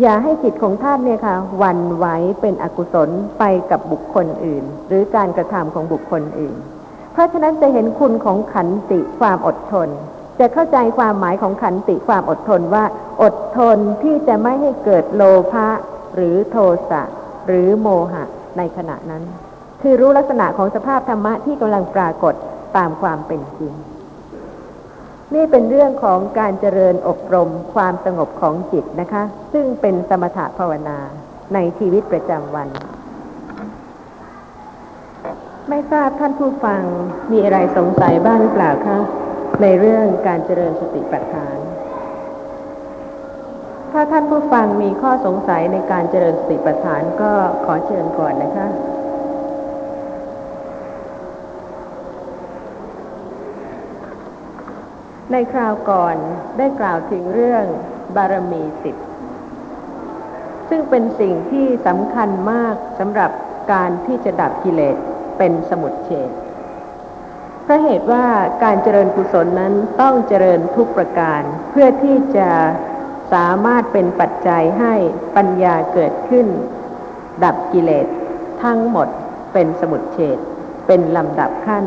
[0.00, 2.06] อย่าให้จิตของท่านเนี่ยค่ะวันไหว
[2.40, 6.56] เป็นอกุศลไปกับบุคคลอื่น หรือการกระทำของบุคคลอื่น
[7.12, 9.88] เพราะฉะนั้นจะเห็นคุณของขันติความอดทน
[10.40, 12.84] จะเข้าใจความหมายของขันติความอดทนว่า
[13.22, 15.68] อดทนที่จะไม่ให้เกิดโลภะ
[16.14, 16.56] หรือโท
[16.90, 17.02] สะ
[17.46, 18.24] หรือโมหะ
[18.56, 19.22] ในขณะนั้น
[19.82, 22.34] คือรู้ลักษณะของสภาพธรรมะที่กำลังปรากฏ
[22.76, 23.72] ตามความเป็นจริง
[25.34, 30.98] นี่เป็นเรื่องของการเจริญอบรมความสงบของจิตนะคะ ซึ่งเป็นสมถะภาวนา
[31.54, 32.68] ในชีวิตประจำวัน
[35.68, 36.82] ไม่ทราบท่านผู้ฟัง
[37.32, 38.98] มีอะไรสงสัยบ้างหรือเปล่าคะ
[39.62, 41.56] ในเรื่องการเจริญสติปัฏฐาน
[43.92, 47.32] ถ้าท่านผู้ฟังมีข้อสงสัยในการเจริญสติปัฏฐานก็
[47.64, 48.66] ขอเชิญก่อนนะคะ
[55.32, 56.16] ในคราวก่อน
[56.58, 57.64] ได้กล่าวถึงเรื่อง
[58.16, 58.96] บารมีสิบ
[60.68, 63.30] ซึ่งเป็นสิ่งที่สำคัญมากสำหรับ
[63.72, 64.96] การที่จะดับกิเลส
[65.38, 66.30] เป็นสมุดเฉด
[67.62, 68.26] เพราะเหตุว่า
[68.64, 72.50] การเจริญกุศลนั้นต้องเจริญทุกประการ เพื่อที่จะ
[73.32, 74.94] สามารถเป็นปัจจัยให้
[75.36, 76.46] ปัญญาเกิดขึ้น
[77.44, 78.06] ดับกิเลส
[78.62, 79.08] ทั้งหมด
[79.52, 80.38] เป็นสมุดเฉด
[80.86, 81.84] เป็นลำดับขั้น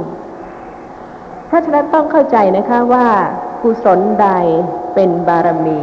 [1.51, 3.07] เพราะฉะนั้นต้องเข้าใจนะคะว่า
[3.63, 4.29] กุศลใด
[4.95, 5.81] เป็นบารมี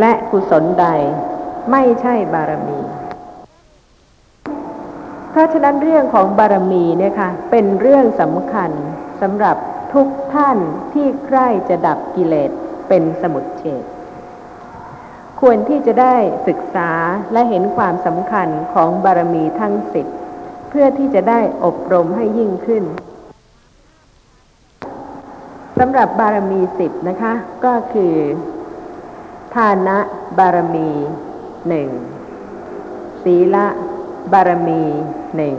[0.00, 0.86] และกุศลใด
[1.70, 2.80] ไม่ใช่บารมี
[5.30, 8.70] เพราะฉะนั้นเรื่องของบารมีเนี่ยค่ะเป็นเรื่องสำคัญ
[9.20, 9.56] สำหรับ
[9.94, 10.58] ทุกท่าน
[10.92, 12.50] ที่ใคร่จะดับกิเลส
[12.88, 13.84] เป็นสมุดเฉด
[15.40, 16.16] ควรที่จะได้
[16.48, 16.90] ศึกษา
[17.32, 20.06] และเห็นความสำคัญของบารมีทั้งสิบ
[20.68, 22.84] เพื่อที่จะได้อบรมให้ยิ่งขึ้น
[25.82, 27.32] สำหรับบารมีสิบนะคะ
[27.64, 28.14] ก็คือ
[29.54, 29.98] ทานะ
[30.38, 30.90] บารมี
[31.68, 31.88] หนึ่ง
[33.22, 33.66] ศีละ
[34.32, 34.82] บารมี
[35.36, 35.56] หนึ่ง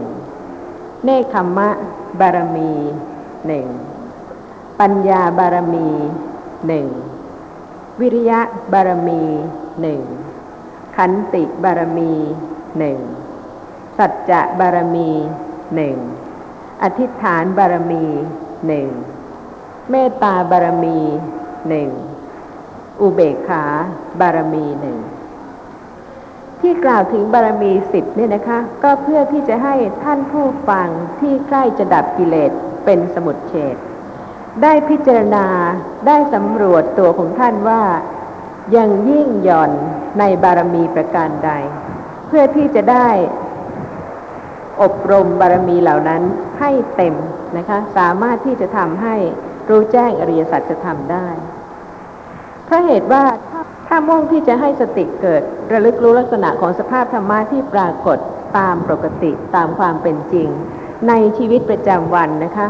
[1.04, 1.70] เนคขมมะ
[2.20, 2.72] บารมี
[3.48, 3.66] หนึ่ง
[4.80, 5.90] ปัญญาบารมี
[6.68, 6.88] หนึ่ง
[8.00, 8.40] วิริยะ
[8.74, 9.24] บารมี
[9.82, 10.02] หนึ่ง
[10.96, 12.14] ขันติบารมี
[12.78, 13.00] หนึ่ง
[13.98, 15.10] สัจจะบารมี
[15.76, 15.96] หนึ่ง
[16.84, 18.06] อธิษฐานบารมี
[18.68, 18.90] หนึ่ง
[19.92, 21.00] เมตตาบารมี
[21.68, 21.90] หนึ่ง
[23.02, 23.66] อุเบกขา
[24.20, 24.98] บารมีหนึ่ง
[26.62, 30.88] ที่กล่าวถึงบารมีสิบเนี่ยนะคะ ก็เพื่อที่จะให้ท่านผู้ฟัง
[31.20, 32.52] ที่ใกล้จะดับกิเลส
[32.86, 33.76] เป็นสมุดเฉด
[34.64, 35.46] ได้พิจารณา
[36.08, 37.84] ได้สำรวจตัวของท่านว่า
[38.76, 39.72] ยังยิ่งหย่อน
[40.20, 41.52] ในบารมีประการใด
[42.28, 43.10] เพื่อที่จะได้
[44.82, 46.22] อบรมบารมีเหล่านั้น
[46.60, 47.16] ให้เต็ม
[47.58, 49.16] นะคะ สามารถที่จะทำให้
[49.70, 51.28] รู้แจ้งอริยสัจธรรมได้
[52.66, 58.18] เพราะเหตุว่าถ้าถ้ามุ่งที่จะให้สติเกิด ระลึกรู้ลักษณะของสภาพธรรมะที่ปรากฏ
[58.58, 60.50] ตามปกติตามความเป็นจริง
[61.08, 62.68] ในชีวิตประจำวันนะคะ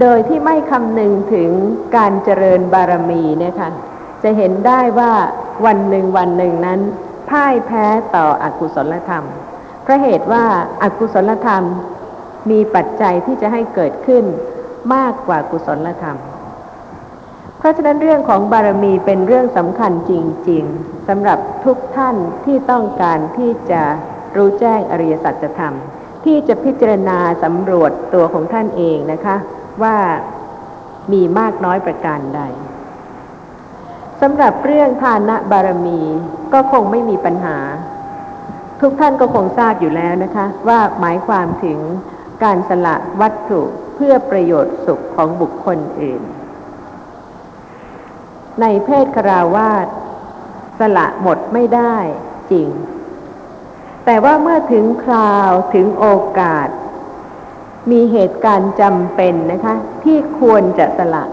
[0.00, 1.50] โดยที่ไม่คำนึงถึง
[1.96, 3.70] การเจริญบารมีเนี่ยค่ะ
[4.22, 5.12] จะเห็นได้ว่า
[5.66, 6.80] วันหนึ่งวันหนึ่งนั้น
[7.30, 9.24] พ่ายแพ้ต่ออกุศลธรรม
[9.82, 10.44] เพราะเหตุว่า
[10.82, 11.64] อากุศลธรรม
[12.50, 14.24] มีปัจจัยที่จะให้เกิดขึ้น
[14.94, 16.18] มากกว่ากุศลธรรม
[17.58, 20.12] เพราะฉะนั้นเรื่องของบารมีเป็นเรื่องสำคัญจ
[20.50, 23.82] ริง ๆสำหรับทุกท่านที่ต้องการที่จะ
[24.36, 25.74] รู้แจ้งอริยสัจธรรม
[26.24, 29.36] ที่จะพิจารณาสำรวจตัวของท่านเองนะคะ
[29.82, 29.96] ว่า
[31.12, 32.40] มีมากน้อยประการใด
[34.20, 36.00] สำหรับเรื่องทานะบารมี
[36.52, 37.58] ก็คงไม่มีปัญหา
[38.80, 41.78] ทุกท่านก็คงทราบอยู่แล้วนะคะ ว่าหมายความถึง
[42.42, 43.62] การสละวัตถุ
[43.96, 46.22] เพื่อประโยชน์สุขของบุคคลอื่น
[48.60, 49.86] ในเพศคราวาส
[50.78, 51.96] สละหมดไม่ได้
[52.50, 52.68] จริง
[54.04, 56.06] แต่ว่าเมื่อถึงคราวถึงโอ
[56.38, 56.68] กาส
[57.90, 61.24] มีเหตุการณ์จำเป็นนะคะ ที่ควรจะสละ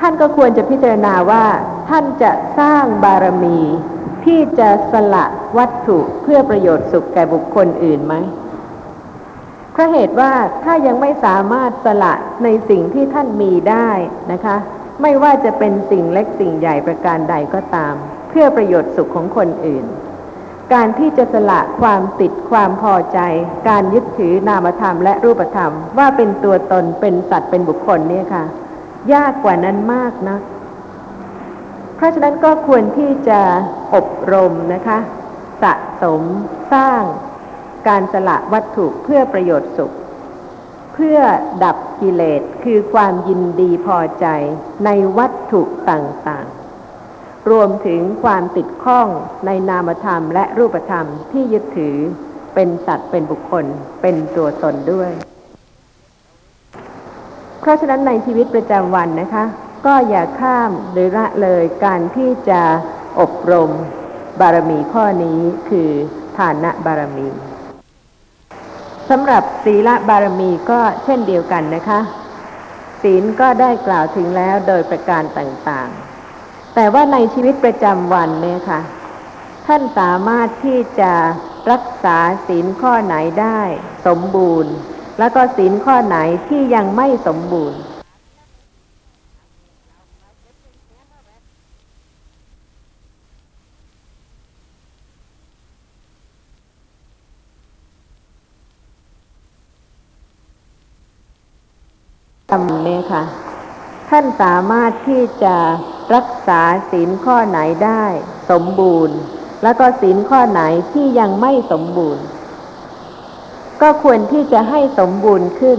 [0.00, 1.44] ท่านก็ควรจะพิจารณาว่า
[1.88, 3.58] ท่านจะสร้างบารมี
[4.24, 5.24] ที่จะสละ
[5.58, 8.14] วัตถุเพื่อประโยชน์สุขแก่บุคคลอื่นไหม
[9.80, 10.32] ราะเหตุว่า
[10.64, 12.14] ถ้ายังไม่สามารถสละ
[12.44, 13.90] ในสิ่งที่ท่านมีได้
[14.32, 14.56] นะคะ
[15.02, 17.94] ไม่ว่าจะเป็นสิ่งเล็กสิ่งใหญ่ประการใดก็ตาม
[18.28, 19.84] เพื่อประโยชน์สุขของคนอื่น
[20.72, 23.18] การที่จะสละความติดความพอใจ
[23.68, 28.44] การยึดถือนามธรรมและรูปธรรม ว่าเป็นตัวตนเป็นสัตว์เป็นบุคคลเนี่ยค่ะ
[29.14, 30.38] ยากกว่านั้นมากนะ
[31.96, 33.40] เพราะฉะนั้นก็ควรที่จะ
[33.94, 34.98] อบรมนะคะ
[35.62, 36.22] สะสม
[36.72, 37.02] สร้าง
[37.88, 39.94] การสละวัตถุเพื่อประโยชน์สุข
[40.94, 41.18] เพื่อ
[41.64, 44.26] ดับกิเลสคือความยินดีพอใจ
[44.84, 49.08] ในวัตถุต่างๆ รวมถึงความติดข้อง
[49.46, 51.96] ในนามธรรมและรูปธรรมที่ยึดถือ
[52.54, 53.64] เป็นสัตว์เป็นบุคคล
[54.02, 55.10] เป็นตัวตนด้วย
[57.60, 59.44] เพราะฉะนั้นในชีวิตประจำวันนะคะ
[59.86, 62.62] ก็อย่าข้ามหรือละเลยการที่จะ
[63.20, 63.70] อบรม
[64.40, 65.38] บารมีข้อนี้
[65.70, 65.90] คือ
[66.38, 67.28] ฐานะบารมี
[69.10, 72.00] สำหรับศีลบารมีก็เช่นเดียวกันนะคะ
[73.02, 78.80] ศีลก็ได้กล่าวถึงแล้วโดยประการต่างๆ แต่ว่าในชีวิตประจำวันเนี่ยค่ะ
[79.66, 81.12] ท่านสามารถที่จะ
[81.72, 83.60] รักษาศีลข้อไหนได้
[84.06, 84.72] สมบูรณ์
[85.18, 86.18] แล้วก็ศีลข้อไหน
[86.48, 87.78] ที่ยังไม่สมบูรณ์
[102.50, 103.24] ทำเนี่ยค่ะ
[104.10, 105.56] ท่านสามารถที่จะ
[106.14, 106.60] รักษา
[106.90, 108.04] ศีลข้อไหนได้
[108.50, 109.16] สมบูรณ์
[109.62, 112.24] แล้วก็ศีลข้อไหนที่ยังไม่สมบูรณ์
[113.82, 115.78] ก็ควรที่จะให้สมบูรณ์ขึ้น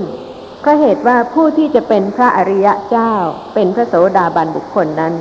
[0.66, 3.14] ก็เหตุว่าผู้ที่จะเป็นพระอริยะเจ้า
[3.54, 5.14] เป็นพระโสดาบันบุคคลนั้น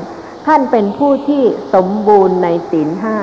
[0.47, 1.43] ท่านเป็นผู้ที่
[1.75, 3.19] สมบูรณ์ในศีลห้า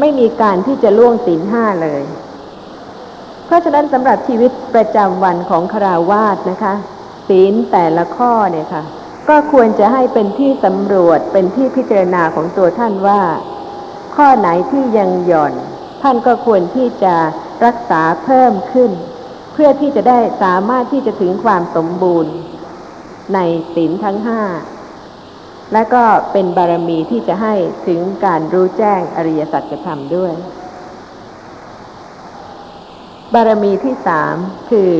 [0.00, 2.02] ไม่มีการที่จะล่วงศีลห้าเลย
[3.46, 6.74] เพราะฉะนั้นสำหรับชีวิตประจำวันของคราวาสนะคะ
[7.28, 8.84] ศีลแต่ละข้อเนี่ยค่ะ
[9.28, 13.22] ก็ควรจะให้เป็นที่สำรวจเป็นที่พิจารณาของตัวท่านว่า
[14.16, 15.54] ข้อไหนที่ยังหย่อน
[16.02, 17.14] ท่านก็ควรที่จะ
[17.64, 18.90] รักษาเพิ่มขึ้น
[19.52, 22.34] เพื่อที่จะได้สามารถที่จะถึงความสมบูรณ์
[23.34, 23.38] ใน
[23.74, 24.42] ศีลทั้งห้า
[25.72, 27.54] และก็เป็นบารมีที่จะให้
[27.86, 30.32] ถึงการรู้แจ้งอริยสัจธรรมด้วย
[33.34, 34.34] บารมีที่สาม
[34.70, 34.92] คือ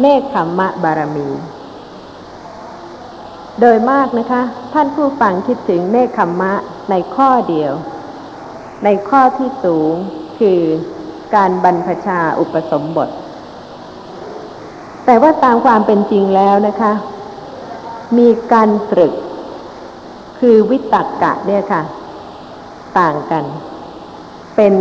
[0.00, 1.28] เนคขมมะบารมี
[3.60, 4.42] โดยมากนะคะ
[4.74, 6.52] ท่านผู้ฟังคิดถึงเนคขมมะ
[6.90, 7.72] ในข้อเดียว
[8.84, 9.94] ในข้อที่สูง
[10.38, 10.60] คือ
[11.34, 13.08] การบรรพชาอุปสมบท
[15.04, 16.92] แต่ว่าตามความเป็นจริงแล้วนะคะ
[18.18, 19.12] มีการตรึก
[20.38, 21.82] คือวิตกกะเนี่ยค่ะ
[22.98, 23.44] ต่างกัน
[24.56, 24.74] เป็น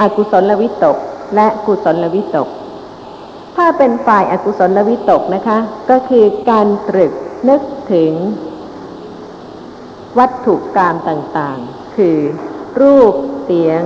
[0.00, 0.96] อกุศลวิตก
[1.34, 2.48] และกุศลวิตก
[3.56, 5.58] ถ้าเป็นฝ่ายอากุศลวิตกนะคะ
[5.90, 7.12] ก็คือการตรึก
[7.48, 7.60] นึก
[7.92, 8.12] ถึง
[10.18, 12.18] วัตถุกรรมต่างๆ คือ
[12.80, 13.14] รูป
[13.44, 13.82] เสียง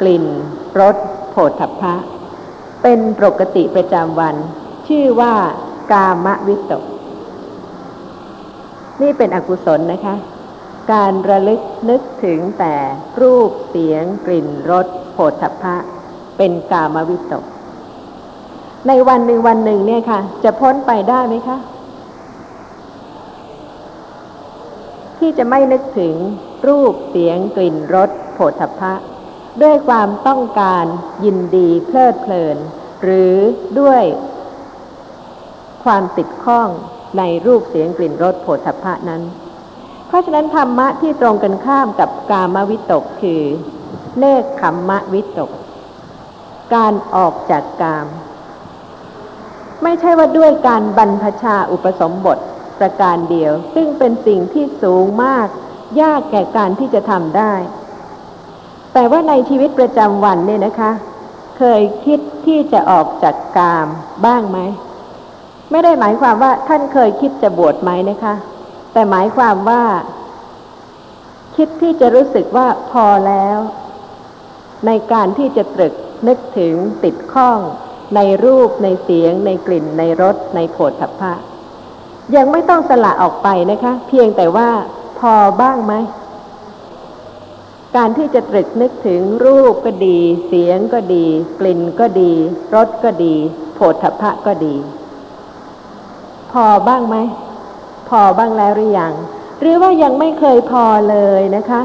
[0.00, 0.24] กลิ่น
[0.80, 0.96] รส
[1.30, 1.94] โผฏฐัพพะ
[2.82, 4.36] เป็นปกติประจำวัน
[4.88, 5.34] ชื่อว่า
[5.92, 6.84] กามวิตก
[9.02, 10.14] นี่เป็นอกุศลนะคะ
[10.92, 12.74] การระลึกนึกถึงแต่
[13.20, 15.76] รูปเสียง กลิ่นรสโผฏฐัพพะ
[16.36, 17.44] เป็นกามวิตก
[18.88, 21.58] ในวันหนึ่งวันหนึ่งเนี่ยค่ะ จะพ้นไปได้ไหมคะ
[25.18, 26.14] ที่จะไม่นึกถึง
[26.68, 28.92] รูปเสียงกลิ่นรสโผฏฐัพพะ
[29.62, 30.84] ด้วยความต้องการ
[31.24, 32.56] ยินดีเพลิดเพลิน
[33.02, 33.34] หรือ
[33.80, 34.02] ด้วย
[35.84, 36.68] ความติดข้อง
[37.18, 39.22] ในรูปเสียงกลิ่นรสโผฏฐัพพะนั้น
[40.06, 43.42] เพราะฉะนั้นธรรมะที่ตรงกันข้ามกับกามวิตกคือ
[44.18, 45.50] เนคขมมะวิตก
[46.74, 48.06] การออกจากกาม
[49.82, 52.38] ไม่ใช่ว่าด้วยการบรรพชาอุปสมบท
[52.78, 55.46] ประการเดียว ซึ่งเป็นสิ่งที่สูงมาก
[56.00, 57.54] ยากแก่การที่จะทำได้
[58.92, 60.92] แต่ว่าในชีวิตประจำวันเนี่ยนะคะ
[61.58, 63.88] เคยคิดที่จะออกจากกาม
[64.26, 64.58] บ้างไหม
[65.70, 68.34] ไม่ได้หมายความว่าท่านเคยคิดจะบวชไหมนะคะ
[68.92, 69.82] แต่หมายความว่า
[71.56, 73.58] คิดที่จะรู้สึกว่าพอแล้ว
[74.86, 75.94] ในการที่จะตรึก
[76.28, 77.58] นึกถึงติดข้อง
[78.16, 81.32] ในรูปในเสียง ในกลิ่น ในรส ในโผฏฐัพพะ
[82.36, 84.68] ยังไม่ต้องสละออกไปนะคะ เพียงแต่ว่า
[85.20, 85.94] พอบ้างไหม
[87.96, 91.26] การที่จะตรึกนึกถึงรูปก็ดี เสียงก็ดี
[91.60, 92.32] กลิ่นก็ดี
[92.74, 93.34] รสก็ดี
[93.74, 94.74] โผฏฐัพพะก็ดี
[96.52, 97.16] พอบ้างไหม
[98.08, 99.12] พอบ้างแล้วหรือยัง
[99.60, 101.82] หรือว่ายังไม่เคยพอเลยนะคะ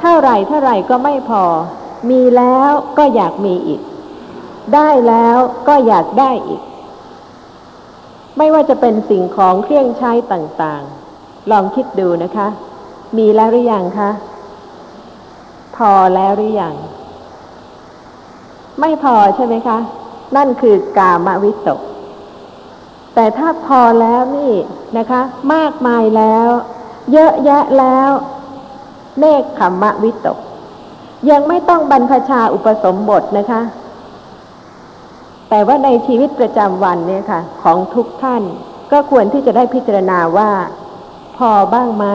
[0.00, 1.44] เท่าไหร่เท่าไหร่ก็ไม่พอ
[2.10, 3.80] มีแล้วก็อยากมีอีก
[4.74, 6.62] ได้แล้วก็อยากได้อีก
[8.38, 12.48] ไม่ว่าจะเป็นสิ่งของเครื่องใช้ต่างๆ ลองคิดดูนะคะ
[13.16, 14.10] มีแล้วหรือยังคะ
[15.76, 16.74] พอแล้วหรือยัง
[18.80, 19.78] ไม่พอใช่ไหมคะ
[20.36, 21.80] นั่นคือกามวิตก
[23.14, 24.52] แต่ถ้าพอแล้วนี่
[24.98, 25.20] นะคะ
[25.54, 26.48] มากมายแล้ว
[27.12, 28.10] เยอะแยะแล้ว
[29.18, 30.38] เนคขมมะวิตก
[31.30, 33.60] ยังไม่ต้องบรรพชาอุปสมบทนะคะ
[35.50, 38.42] แต่ว่าในชีวิตประจำวันเนี่ยค่ะ ของทุกท่าน
[38.92, 40.50] ก็ควรที่จะได้พิจารณาว่า
[41.38, 42.06] พอบ้างไหม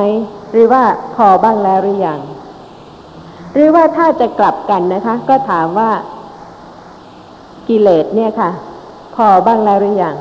[0.51, 0.83] หรือว่า
[1.15, 2.19] พอบ้างแล้วหรือยัง
[3.53, 5.91] หรือว่าถ้าจะกลับกันนะคะ ก็ถามว่า
[7.67, 8.51] กิเลสเนี่ยค่ะ
[9.15, 10.17] พอบ้างแล้วหรือยัง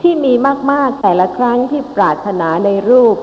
[0.00, 0.32] ที่มี
[0.72, 3.16] มาก ๆ แต่ละครั้งที่ปรารถนาในรูป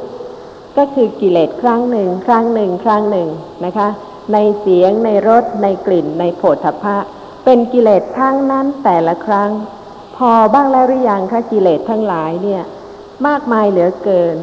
[0.77, 3.29] ก็คือกิเลสครั้งหนึ่ง ครั้งหนึ่ง ครั้งหนึ่ง
[3.65, 3.87] นะคะ
[4.33, 6.97] ในเสียงในรสในกลิ่น ในโผฏฐัพพะ
[7.45, 9.51] เป็นกิเลสทั้งนั้นแต่ละครั้ง
[10.17, 12.63] พอบ้างแล้วหรือยังคะกิเลสทั้งหลายเนี่ย
[13.27, 14.37] มากมายเหลือเกิน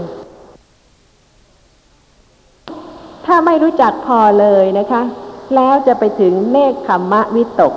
[3.27, 5.03] ถ้าไม่รู้จักพอเลยนะคะ
[5.55, 7.75] แล้วจะไปถึงเนคขมมะวิตก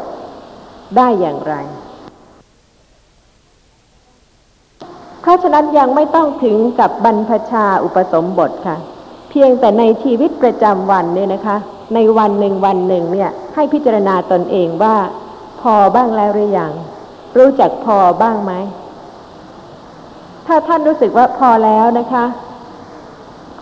[0.97, 1.55] ได้อย่างไร
[5.21, 8.78] เพราะฉะนั้นยังไม่ต้องถึงกับบรรพชาอุปสมบทค่ะ
[9.30, 11.57] เพียงแต่ในชีวิตประจำวันเนี่ยนะคะ
[11.93, 14.95] ในวันหนึ่งวันหนึ่งเนี่ยให้พิจารณาตนเองว่า
[15.61, 16.73] พอบ้างแล้วหรือยัง
[17.38, 18.53] รู้จักพอบ้างไหม
[20.47, 22.25] ถ้าท่านรู้สึกว่าพอแล้วนะคะ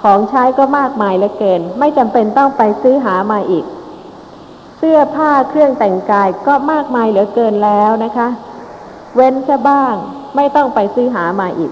[0.01, 3.65] ของใช้ก็มากมายเหลือเกิน ไม่จำเป็นต้องไปซื้อหามาอีก
[4.77, 8.27] เสื้อผ้าเครื่องแต่งกายก็มากมายเหลือเกินแล้วนะคะ
[9.15, 9.95] เว้นซะบ้าง
[10.35, 11.71] ไม่ต้องไปซื้อหามาอีก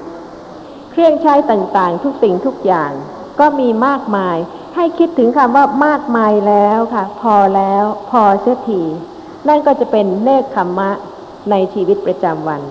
[0.91, 2.91] เครื่องใช้ต่างๆ ทุกสิ่งทุกอย่าง
[3.39, 4.37] ก็มีมากมาย
[4.75, 8.81] ให้คิดถึงคำว่ามากมายแล้วค่ะ พอแล้วพอเสียที
[9.47, 10.91] นั่นก็จะเป็นเนคขมมะ
[11.51, 12.61] ในชีวิตประจำวัน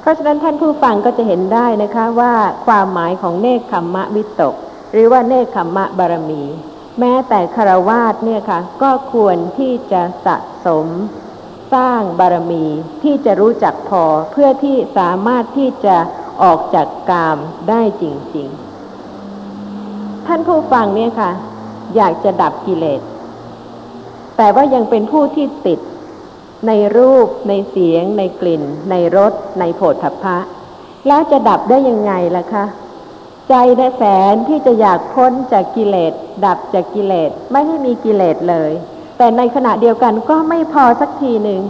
[0.00, 2.34] เพราะฉะนั้นท่านผู้ฟังก็จะเห็นได้นะคะว่า
[2.66, 4.54] ความหมายของเนคขมมะวิตก
[4.92, 6.42] หรือว่าเนคขมมะบารมี
[7.00, 10.86] แม้แต่คารวาสเนี่ยค่ะ ก็ควรที่จะสะสม
[11.74, 12.64] สร้างบารมี
[13.02, 15.96] ที่จะรู้จักพอเพื่อที่สามารถที่จะ
[16.42, 18.04] ออกจากกามได้จ
[18.36, 18.48] ริง
[19.32, 21.30] ๆ ท่านผู้ฟังเนี่ยค่ะ
[21.96, 23.00] อยากจะดับกิเลส
[24.36, 25.80] แต่ว่ายังเป็นผู้ที่ติด
[26.66, 30.38] ในรูป ในเสียง ในกลิ่น ในรส ในโผฏฐัพพะ
[31.08, 32.64] แล้วจะดับได้ยังไงล่ะคะ
[33.48, 34.02] ใจและแส
[34.32, 36.12] นที่จะอยากพ้นจากกิเลส
[36.46, 38.70] ดับจากกิเลส ไม่ให้มีกิเลสเลย
[39.18, 41.60] แต่ในขณะเดียวกันก็ไม่พอสักทีหนึ่ง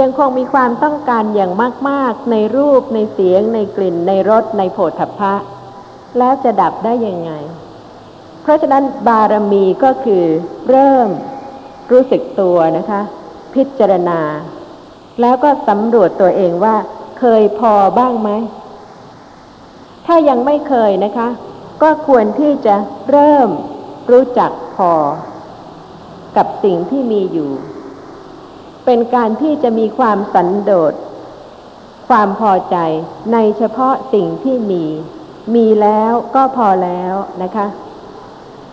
[0.00, 1.52] ยังคงมีความต้องการอย่าง
[1.88, 5.34] มาก ๆ ในรูปในเสียง ในกลิ่น ในรสในโผฏฐัพพะ
[6.18, 7.32] แล้วจะดับได้ยังไง
[8.42, 10.24] เพราะฉะนั้นบารมีก็คือ
[10.68, 11.08] เริ่ม
[11.90, 13.00] รู้สึกตัวนะคะ
[13.54, 14.20] พิจารณา
[15.20, 16.76] แล้วก็สำรวจตัวเองว่า
[17.18, 18.30] เคยพอบ้างไหม
[20.06, 21.28] ถ้ายังไม่เคยนะคะ
[21.82, 22.76] ก็ควรที่จะ
[23.10, 23.48] เริ่ม
[24.10, 24.92] รู้จักพอ
[26.36, 27.50] กับสิ่งที่มีอยู่
[28.84, 30.94] เป็นการที่จะมีความสันโดษ
[32.08, 32.76] ความพอใจ
[33.32, 34.84] ในเฉพาะสิ่งที่มี
[35.54, 37.66] มีแล้วก็พอแล้วนะคะ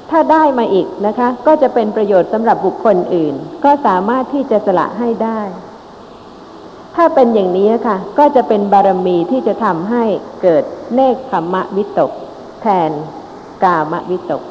[0.10, 3.36] ถ้าได้มาอีกนะคะ ก็จะเป็นประโยชน์สำหรับบุคคลอื่น
[3.66, 5.42] ก็สามารถที่จะสละให้ได้
[6.96, 10.04] ถ้าเป็นอย่างนี้ค่ะ ก็จะเป็นบารมีที่จะทำให้
[10.42, 12.12] เกิดเนคขมมะวิตก
[12.62, 12.92] แทน
[13.64, 14.44] กามะวิตก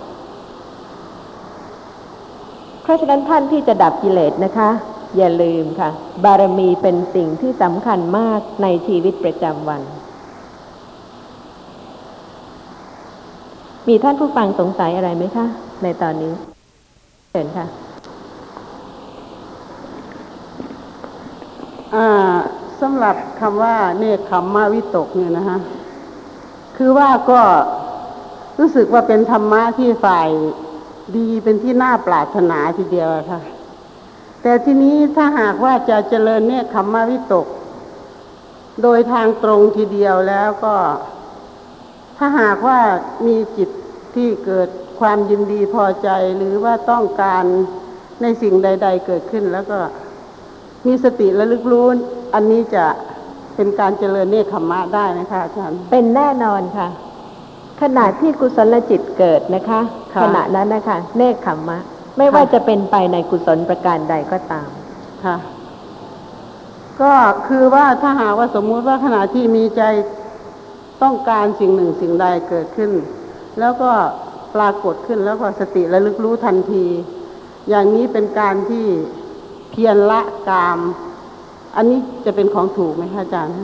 [2.82, 4.70] เพราะฉะนั้นท่านที่จะดับกิเลสนะคะ
[5.16, 5.90] อย่าลืมค่ะ
[6.24, 9.82] บารมีเป็นสิ่งที่สำคัญมากในชีวิตประจำวัน
[13.88, 15.46] มีท่านผู้ฟังสงสัยอะไรไหมคะ
[15.82, 16.32] ในตอนนี้
[17.30, 17.66] เชิญค่ะ
[22.80, 25.58] สำหรับคำว่า เนคขมมาวิตกเนี่ยนะคะ
[26.76, 27.40] คือว่าก็
[28.58, 30.28] รู้สึกว่าเป็นธรรมะที่ฝ่าย
[31.16, 33.40] ดีเป็นที่น่าปรารถนาทีเดียวค่ะ
[34.48, 37.46] แต่ทีนี้ถ้าหากว่าจะเจริญเนคขมมาวิตก
[38.82, 40.74] โดยทางตรงทีเดียวแล้วก็
[42.18, 42.78] ถ้าหากว่า
[43.26, 43.70] มีจิต
[44.14, 44.68] ที่เกิด
[45.00, 47.44] ความยินดีพอใจหรือว่าต้องการ
[48.22, 49.78] ในสิ่งใด ๆ เกิดขึ้นแล้วก็
[50.86, 51.86] มีสติระลึกรู้
[52.34, 52.84] อันนี้จะ
[53.54, 56.88] เป็นการเจริญเนคขมมะได้นะคะอาจารย์เป็นแน่นอนค่ะ
[57.82, 59.80] ขณะที่กุศลจิตเกิดนะคะ
[60.14, 61.80] ค่ะขณะนั้นนะคะ เนคขมมะ
[62.18, 64.68] ไม่ว่าจะเป็นไปในกุศลประการใดก็ตาม
[65.24, 65.36] ค่ะ
[67.00, 67.12] ก็
[67.48, 69.82] คือว่าถ้าหากว่าสมมุติว่าขณะที่มีใจ
[71.02, 72.92] ต้องการสิ่งหนึ่งสิ่งใดเกิดขึ้น
[73.60, 73.90] แล้วก็
[74.54, 76.84] ปรากฏขึ้นแล้วก็สติระลึกรู้ทันที
[77.68, 78.86] อย่างนี้เป็นการที่
[79.70, 80.78] เพียรละกาม
[81.76, 83.54] อันนี้จะเป็นของถูกไหมคะอาจารย์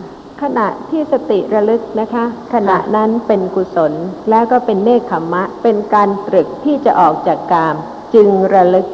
[0.43, 2.25] ขณะที่สติระลึกนะคะ
[2.55, 3.93] ขณะนั้นเป็นกุศล
[4.31, 7.77] แล้วก็เป็นเนคขมมะ เป็นการตรึกที่จะออกจากกาม
[8.15, 8.87] จึงระลึก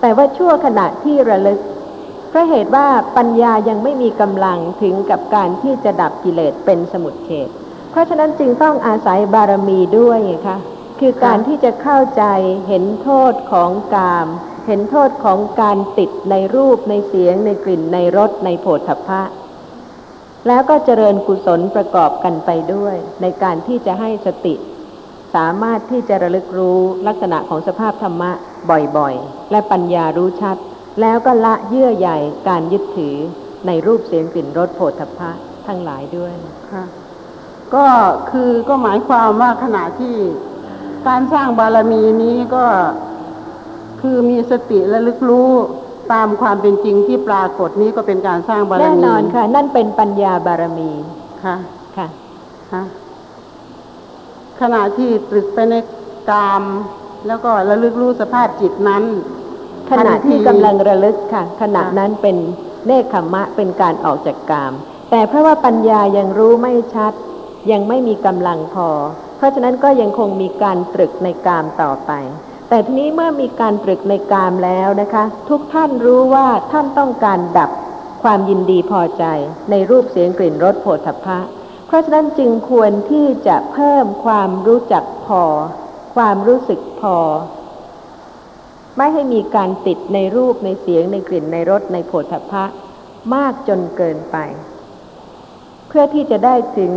[0.00, 1.60] แต่ว่าชั่วขณะที่ระลึก
[2.28, 2.86] เพราะเหตุว่า
[3.16, 7.48] ปัญญายังไม่มีกำลังถึงกับการที่จะดับกิเลสเป็นสมุทเฉด
[7.90, 10.58] เพราะฉะนั้นจึงต้องอาศัยบารมีด้วยไงคะ
[11.00, 12.24] คือการที่จะเข้าใจ
[12.68, 14.28] เห็นโทษของกาม
[14.66, 19.22] เห็นโทษของการติดในรูปในเสียงในกลิ่นในรสในโผฏฐัพพะ
[20.46, 24.54] แล้วก็เจริญกุศลประกอบกันไปด้วย ในการที่จะให้สติ
[25.34, 28.30] สามารถที่จะระลึกรู้ลักษณะของสภาพธรรมะ
[28.96, 30.56] บ่อยๆ และปัญญารู้ชัด
[31.00, 32.10] แล้วก็ละเยื่อใย
[32.48, 33.16] การยึดถือ
[33.66, 35.30] ในรูปเสียงกลิ่นรสโผฏฐัพพะ
[35.66, 36.34] ทั้งหลายด้วย
[36.72, 36.84] ค่ะ
[37.74, 37.86] ก็
[38.30, 40.16] คือก็หมายความว่าขณะที่
[41.08, 42.64] การสร้างบารมีนี้ก็
[44.00, 45.50] คือมีสติระลึกรู้
[46.12, 50.90] ตามความเป็นจริงที่ปรากฏนี้ก็เป็นการสร้างบารมีแน่นอนค่ะ นั่นเป็นปัญญาบารมี
[51.44, 51.56] ค่ะ
[51.96, 52.08] ค่ะ
[52.72, 52.82] ค่ะ
[54.62, 55.74] ขณะที่ตรึกไปใน
[56.30, 56.62] กาม
[57.26, 59.04] แล้วก็ระลึกรู้สภาพจิตนั้น
[59.90, 62.36] ขณะที่ทันทีกำลังระลึกค่ะ ขณะนั้นเป็น
[62.86, 64.72] เนคขมมะเป็นการออกจากกาม
[65.10, 67.12] แต่เพราะว่าปัญญายังรู้ไม่ชัด
[67.72, 68.88] ยังไม่มีกำลังพอ
[69.36, 72.10] เพราะฉะนั้นก็ยังคงมีการตรึกในกามต่อไป
[72.68, 77.70] แต่ทีนี้เมื่อมีการตรึกในกามแล้วนะคะ ทุกท่านรู้ว่าท่านต้องการดับ
[78.22, 79.24] ความยินดีพอใจ
[79.70, 81.61] ในรูปเสียงกลิ่นรสโผฏฐัพพะเพ
[81.92, 85.42] ราะฉะนั้นจึงควรที่จะเพิ่มความรู้จักพอ
[86.14, 87.16] ความรู้สึกพอ
[88.96, 92.64] ไม่ให้มีการติดในรูปในเสียงในกลิ่นในรสในโผฏฐัพพะ
[93.34, 94.36] มากจนเกินไป
[95.88, 96.92] เพื่อที่จะได้ถึง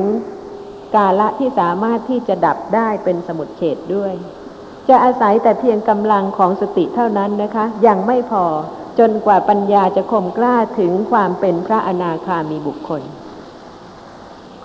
[0.96, 4.14] กาละที่สามารถที่จะดับได้เป็นสมุดเฉดด้วย
[4.90, 8.46] จะอาศัยแต่เพียงกำลังของสติเท่านั้นนะคะ ยังไม่พอ
[9.00, 13.02] จนกว่าปัญญาจะข่มกล้าถึงความเป็นพระอนาคามีบุคคล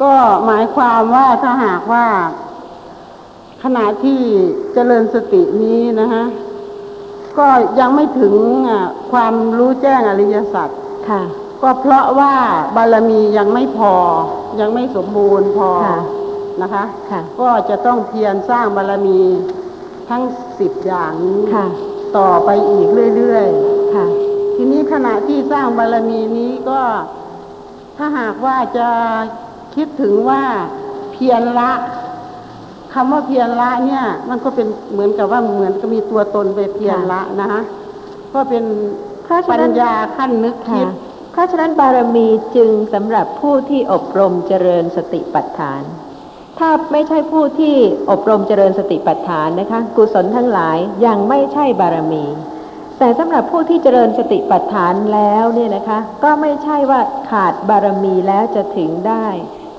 [0.02, 0.14] ก็
[0.46, 2.06] หมายความว่าถ้าหากว่า
[3.62, 4.20] ขณะที่
[4.74, 6.24] เจริญสตินี้นะฮะ
[7.38, 7.48] ก็
[7.80, 8.34] ยังไม่ถึง
[8.68, 8.82] อะ
[9.12, 10.68] ความรู้แจ้งอริยสัจ
[11.10, 11.22] ค่ะ
[11.62, 12.34] ก็เพราะว่า
[12.76, 13.94] บารมียังไม่พอ
[14.60, 16.00] ยังไม่สมบูรณ์พอค่ะ
[16.62, 19.20] นะคะค่ะก็จะต้องเพียรสร้างบารมี
[20.08, 20.22] ทั้ง
[20.60, 21.66] สิบอย่างนี้ค่ะ
[22.18, 22.86] ต่อไปอีก
[23.16, 24.06] เรื่อยๆค่ะ
[24.56, 26.80] ทีนี้ขณะที่สร้างบารมีนี้ก็
[27.96, 28.88] ถ้าหากว่าจะ
[29.74, 30.42] คิดถึงว่า
[31.12, 31.72] เพียรละ
[32.94, 37.60] คำว่าเพียรละเนี่ย มันก็เป็นเหมือนกับว่าเหมือนก็มีตัวตนไปเพียรละนะคะ
[38.34, 38.64] ก็เป็น
[39.24, 40.88] เพราะฉะปันั้ญนญาขั้นนึกคิค่ะด
[41.32, 45.82] เพราะฉะนั้นบารมีจึงสำหรับผู้ที่อบรมเจริญสติปัฏฐาน
[46.58, 47.74] ถ้าไม่ใช่ผู้ที่
[48.10, 52.24] อบรมเจริญสติปัฏฐานนะคะ กุศลทั้งหลายยังไม่ใช่บารมี
[52.98, 57.00] แต่สำหรับผู้ที่เจริญสติปัฏฐานแล้วเนี่ยนะคะ ก็ไม่ใช่ว่า
[57.30, 59.26] ขาดบารมีแล้วจะถึงได้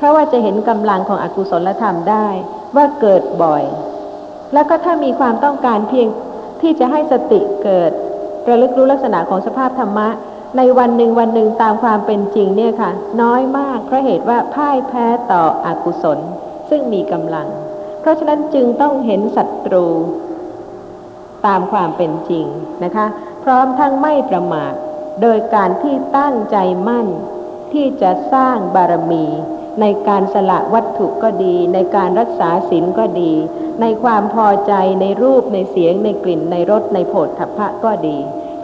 [0.02, 2.28] เพราะว่าจะเห็นกำลังของอกุศลธรรมได้
[2.76, 3.64] ว่าเกิดบ่อย
[4.54, 6.08] แล้วก็ถ้ามีความต้องการเพียง
[6.62, 7.92] ที่จะให้สติเกิด
[8.48, 10.08] ระลึกรู้ลักษณะของสภาพธรรมะ
[10.58, 12.92] ในวันหนึ่งวันหนึ่งตามความเป็นจริงเนี่ยค่ะ
[13.22, 16.20] น้อยมากเพราะเหตุว่าพ่ายแพ้ต่ออกุศล
[16.70, 17.48] ซึ่งมีกำลัง
[18.00, 19.86] เพราะฉะนั้นจึงต้องเห็นศัตรู
[21.46, 22.46] ตามความเป็นจริง
[22.84, 23.06] นะคะ
[23.44, 24.74] พร้อมทั้งไม่ประมาท
[25.22, 27.08] โดยการที่ตั้งใจมั่น
[27.74, 29.26] ที่จะสร้างบารมี
[29.80, 33.34] ในการสละวัตถุก็ดี ในการรักษาศีลก็ดี
[33.82, 38.18] ในความพอใจในรูปในเสียงในกลิ่นในรสในโผฏฐัพพะก็ดี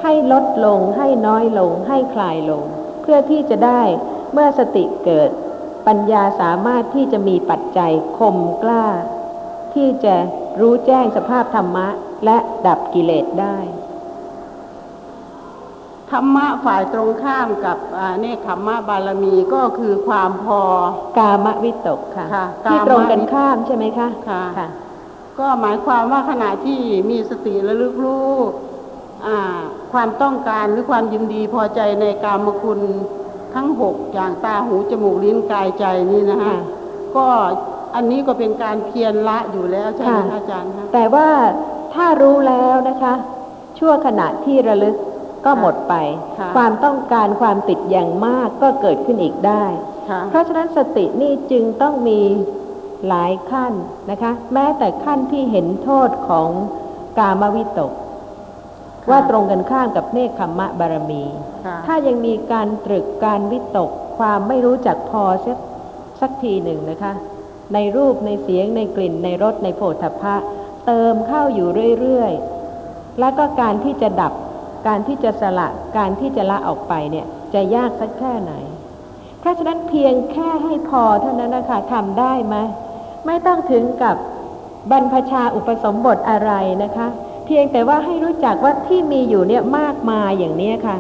[0.04, 2.64] ให้ลดลงให้น้อยลง ให้คลายลง
[3.02, 3.82] เพื่อที่จะได้
[4.34, 5.30] เมื่อสติเกิด
[5.88, 8.86] ปัญญาสามารถที่จะมีปัจจัยคมกล้า
[9.74, 10.16] ที่จะ
[10.60, 11.88] รู้แจ้งสภาพธรรมะ
[12.26, 12.38] และ
[12.68, 13.58] ดับกิเลสได้
[16.12, 20.62] ธรรมะฝ่ายตรงข้ามกับอ่าเนคขมมะบารมีก็คือความพอ
[21.18, 24.68] กามวิตกค่ะค่ะที่กามตรงกันข้ามใช่ไหมคะค่ะค่ะ
[25.40, 26.80] ก็หมายความว่าขณะที่
[27.10, 28.34] มีสติระลึกรู้
[29.28, 29.60] อ่า
[29.94, 32.80] ความต้องการหรือความยินดีพอใจในกามคุณ
[33.56, 36.58] ทั้งหกอย่างตาหูจมูกลิ้นกายใจนี่นะฮะค่ะ
[37.16, 37.26] ก็
[37.96, 41.28] อันนี้ก็เป็นการเพียรละอยู่แล้วใช่ไหมค่ะคะอาจารย์คะแต่ว่า
[41.94, 43.14] ถ้ารู้แล้วนะคะ
[43.78, 44.96] ชั่วขณะที่ระลึก
[45.48, 45.96] ก็หมดไป
[46.40, 49.64] ค่ะความต้องการความติดอย่างมากก็เกิดขึ้นอีกได้
[50.10, 52.20] ค่ะเพราะฉะนั้นสตินี่จึงต้องมี
[53.08, 53.74] หลายขั้น
[54.12, 56.50] นะคะ แม้แต่ขั้นที่เห็นโทษของ
[57.20, 57.92] กามวิตก
[59.04, 61.24] ค่ะว่าตรงกันข้ามกับเนคขมมะบารมี
[61.66, 65.58] ค่ะถ้ายังมีการตรึกการวิตก ความไม่รู้จักพอสัก
[66.22, 67.14] สักทีหนึ่งนะคะ
[67.74, 70.36] ในรูปในเสียงในกลิ่นในรสในโผฏฐัพพะ
[70.86, 71.70] เติมเข้าอยู่
[72.00, 72.34] เรื่อย
[72.76, 74.34] ๆ แล้วก็การที่จะดับ
[74.88, 75.68] การที่จะสละ
[75.98, 78.54] การที่จะละออกไปเนี่ยจะยากสักแค่ไหน
[79.40, 82.56] เพราะฉะนั้นเพียงแค่ให้พอเท่านั้นนะคะทำได้ไหม
[83.26, 84.16] ไม่ต้องถึงกับ
[84.92, 86.52] บรรพชาอุปสมบทอะไร
[86.84, 87.08] นะคะ
[87.46, 90.98] เพียงแต่ว่าให้รู้จักว่าที่มีอยู่เนี่ยมากมายอย่างนี้ค่ะ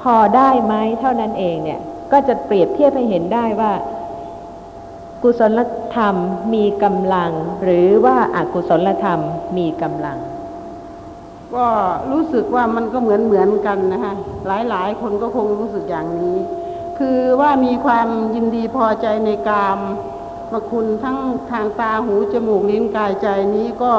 [0.00, 1.80] พอได้ไหมเท่านั้นเองเนี่ย
[2.12, 3.72] ก็จะเปรียบเทียบให้เห็นได้ว่า
[5.22, 5.60] กุศล
[5.96, 6.14] ธรรม
[6.54, 7.32] มีกำลัง
[7.62, 9.20] หรือว่าอากุศลธรรม
[9.58, 10.18] มีกำลัง
[11.56, 11.66] ก็
[12.10, 14.14] รู้สึกว่ามันก็เหมือนเหมือนกันนะคะ
[14.46, 16.36] หลายๆ คนก็คงรู้สึกอย่างนี้
[16.98, 19.78] คือว่ามีความยินดีพอใจในกาม
[20.52, 21.18] มาคุณทั้ง
[21.50, 23.92] ทางตาหูจมูกลิ้นกายใจนี้ก็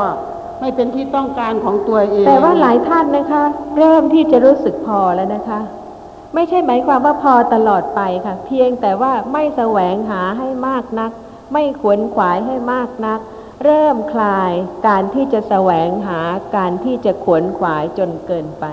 [0.59, 3.43] ไม่เป็นที่ต้องการของตัวเอง แต่ว่าหลายท่านนะคะ
[3.77, 5.59] เริ่มที่จะรู้สึกพอแล้วนะคะ
[6.35, 11.11] ไม่ใช่หมายความว่าพอตลอดไปค่ะ เพียงแต่ว่าไม่แสวงหาให้มากนัก
[11.53, 13.19] ไม่ขวนขวายให้มากนัก
[13.63, 14.53] เริ่มคลาย
[14.87, 16.19] การที่จะแสวงหา
[16.55, 18.65] การที่จะขวนขวายจนเกินไป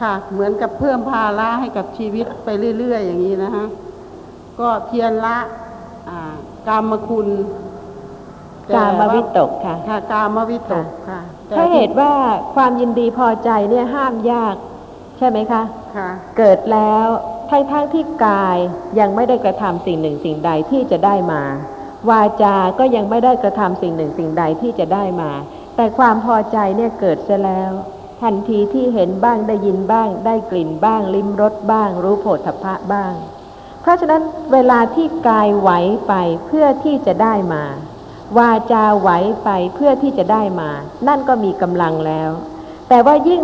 [0.00, 3.66] ค่ะ เหมือนกับเพิ่มภาระให้กับชีวิตไปเรื่อย ๆ อย่างนี้นะฮะ
[4.60, 5.38] ก็เพียรละ
[6.08, 6.34] อ่า
[6.68, 7.28] กามคุณ
[8.66, 12.12] แต่กามวิตกค่ะ ค่ะ กามวิตกค่ะแต่ถ้าเหตุว่า
[12.54, 14.56] ความยินดีพอใจเนี่ยห้ามยาก
[15.18, 15.62] ใช่ไหมคะ
[15.96, 16.08] ค่ะ
[16.38, 17.06] เกิดแล้ว
[17.50, 18.56] ทั้งทั้งที่กาย
[18.98, 21.42] ยังไม่ได้กระทำสิ่งหนึ่งสิ่งใดที่จะได้มา
[22.10, 25.30] วาจาก็ยังไม่ได้กระทำสิ่งหนึ่งสิ่งใดที่จะได้มา
[25.76, 27.72] แต่ความพอใจเนี่ยเกิดเสียแล้ว
[28.22, 33.12] ทันทีที่เห็นบ้างได้ยินบ้าง ได้กลิ่นบ้าง ลิ้มรสบ้าง รู้โผฏฐัพพะบ้าง
[33.80, 34.22] เพราะฉะนั้น
[34.52, 35.70] เวลาที่กายไหว
[36.08, 36.14] ไป
[36.46, 37.64] เพื่อที่จะได้มา
[38.38, 39.10] วาจาไหว
[39.44, 40.70] ไปเพื่อที่จะได้มา
[41.08, 42.30] นั่นก็มีกำลังแล้ว
[42.88, 43.40] แต่ว่ายิ่ง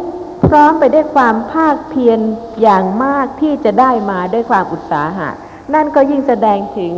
[0.49, 2.19] พร้อมไปด้วยความภาคเพียร
[2.63, 5.29] อย่างมากที่จะได้มาด้วยความอุตสาหะ
[5.75, 6.95] นั่นก็ยิ่งแสดงถึง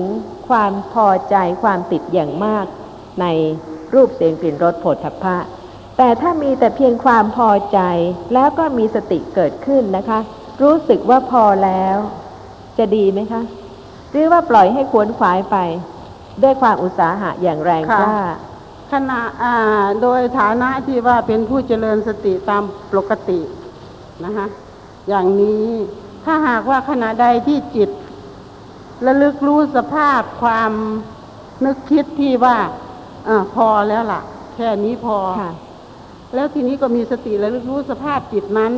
[0.49, 2.67] ความพอใจความติดอย่างมาก
[3.21, 3.27] ใน
[3.95, 5.37] รูปเสียงกลิ่นรสโผฏฐัพพะ
[5.99, 7.81] แต่ถ้ามีแต่เพียงความพอใจ
[8.35, 10.19] แล้วก็มีสติเกิดขึ้นนะคะ
[10.63, 11.97] รู้สึกว่าพอแล้ว
[12.79, 13.43] จะดีไหมคะ
[14.11, 15.57] หรือว่าปล่อยให้ขวนขวายไป
[16.43, 18.19] ด้วยความอุตสาหะอย่างแรงกล้า
[18.93, 19.21] ขณะ
[20.03, 23.41] โดยฐานะที่ว่าเป็นผู้เจริญสติตามปกติ
[24.25, 24.47] นะคะ
[25.09, 25.67] อย่างนี้
[26.25, 27.91] ถ้าหากว่าขณะใดที่จิต
[29.07, 30.73] ระลึกรู้สภาพความ
[31.65, 32.57] นึกคิดที่ว่า
[33.29, 34.23] อาพอแล้วล่ะ
[34.55, 35.53] แค่นี้พอค่ะ
[36.35, 38.73] แล้วทีนี้ก็มีสติระลึกรู้สภาพจิตนั้น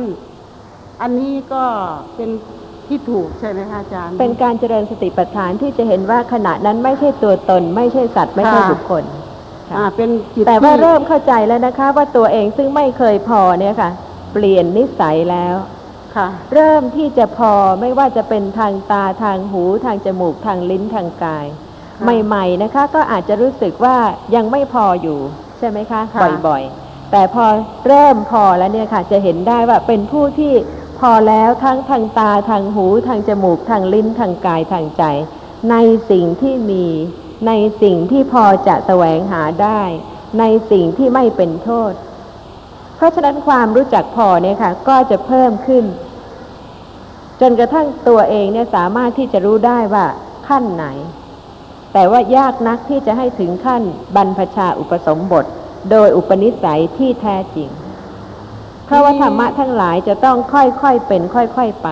[1.01, 1.63] อันนี้ก็
[2.15, 2.29] เป็น
[2.87, 9.03] ที่ถูกใช่ไหมคะอาจารย์ เป็นการเจริญสติปัฏฐานที่จะเห็นว่าขณะนั้นไม่ใช่ตัวตน ไม่ใช่สัตว์ไม่ใช่ค่ะบุคคล
[9.69, 13.91] ค่ะอ่าเป็นจิตแต่ว่าที่เริ่มเข้าใจแล้วนะคะ ว่าตัวเองซึ่งไม่เคยพอเนี่ยค่ะ
[14.33, 15.55] เปลี่ยนนิสัยแล้ว
[16.15, 21.45] ค่ะ เริ่มที่จะพอไม่ว่าจะเป็นทางตาทางหูทางจมูกทางลิ้นทางกาย
[21.97, 23.97] ค่ะใหม่ๆนะคะ ก็อาจจะรู้สึกว่า
[24.35, 25.19] ยังไม่พออยู่
[25.57, 27.45] ใช่ไหมคะค่ะบ่อยๆ แต่พอ
[27.87, 30.53] เริ่มพอแล้วเนี่ยค่ะ จะเห็นได้ว่าเป็นผู้ที่
[30.99, 35.03] พอแล้วทั้งทางตาทางหูทางจมูกทางลิ้นทางกายทางใจ
[35.71, 35.75] ใน
[36.11, 36.85] สิ่งที่มี
[37.47, 37.51] ใน
[37.81, 39.81] สิ่งที่พอจะแสวงหาได้
[40.39, 41.91] ในสิ่งที่ไม่เป็นโทษ
[42.99, 45.85] เพราะฉะนั้นความรู้จักพอเนี่ยค่ะ ก็จะเพิ่มขึ้น
[47.41, 50.05] จนกระทั่งตัวเองเนี่ยสามารถที่จะรู้ได้ว่า
[50.47, 50.85] ขั้นไหน
[51.93, 53.83] แต่ว่ายากนักที่จะให้ถึงขั้น
[54.15, 55.45] บรรพชาอุปสมบท
[55.91, 57.69] โดยอุปนิสัยที่แท้จริง
[58.85, 61.87] เพราะว่าธรรมะทั้งหลายจะต้องค่อยๆเป็นค่อยๆไป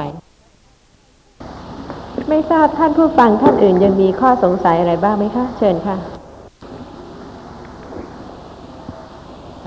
[2.30, 5.98] ไม่ทราบท่านผู้ฟังท่านอื่นยังมีข้อสงสัยอะไรบ้างไหมคะ เชิญค่ะ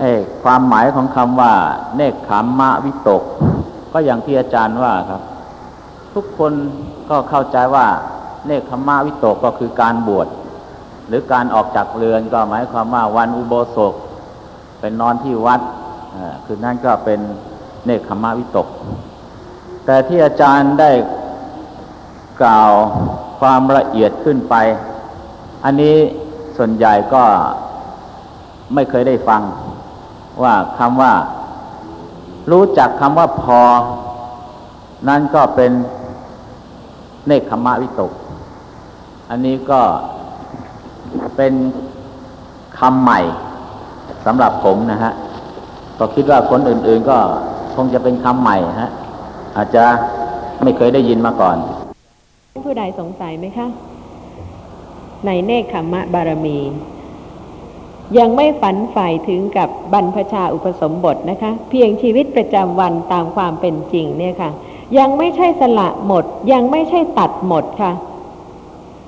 [0.01, 1.55] เอ้ ความหมายของคำว่า
[1.97, 3.23] เนคขามมะวิตก
[3.93, 5.23] ก็อย่างที่อาจารย์ว่าครับ
[6.15, 6.53] ทุกคน
[7.11, 7.87] ก็เข้าใจว่า
[8.47, 10.29] เนคขมมะวิตกก็คือการบวช
[11.09, 13.95] หรือการออกจากเรือนก็หมายความว่าวันอุโบสถ
[14.81, 15.61] เป็นนอนที่วัด
[16.45, 17.21] คือนั่นก็เป็น
[17.85, 18.67] เนคขมมะวิตก
[19.85, 20.91] แต่ที่อาจารย์ได้
[22.43, 22.71] กล่าว
[23.41, 24.55] ความละเอียดขึ้นไป
[25.65, 25.97] อันนี้
[26.57, 27.23] ส่วนใหญ่ก็
[28.75, 29.43] ไม่เคยได้ฟัง
[30.45, 31.13] ว่าคำว่า
[32.51, 33.61] รู้จักคำว่าพอ
[35.09, 35.73] นั่นก็เป็น
[37.27, 38.13] เนคขมะวิตก
[39.31, 39.81] อันนี้ก็
[41.37, 41.55] เป็น
[42.79, 43.21] คำใหม่
[44.27, 45.13] สำหรับผมนะฮะ
[45.99, 47.19] ก็คิดว่าคนอื่น ๆ ก็
[47.75, 48.91] คงจะเป็นคำใหม่ฮะ
[49.57, 49.85] อาจจะ
[50.63, 51.57] ไม่เคยได้ยินมาก่อน
[52.67, 53.67] ผู้ใดสงสัยไหมคะ
[55.27, 56.59] ในเนคขมมะบารมี
[58.19, 64.51] ยังไม่ฝันใฝ่ถึงกับบรรพชาอุปสมบทนะคะ เพียงชีวิตประจำวันตามความเป็นจริงเนี่ยค่ะ
[64.99, 67.93] ยังไม่ใช่สละหมด ยังไม่ใช่ตัดหมดค่ะ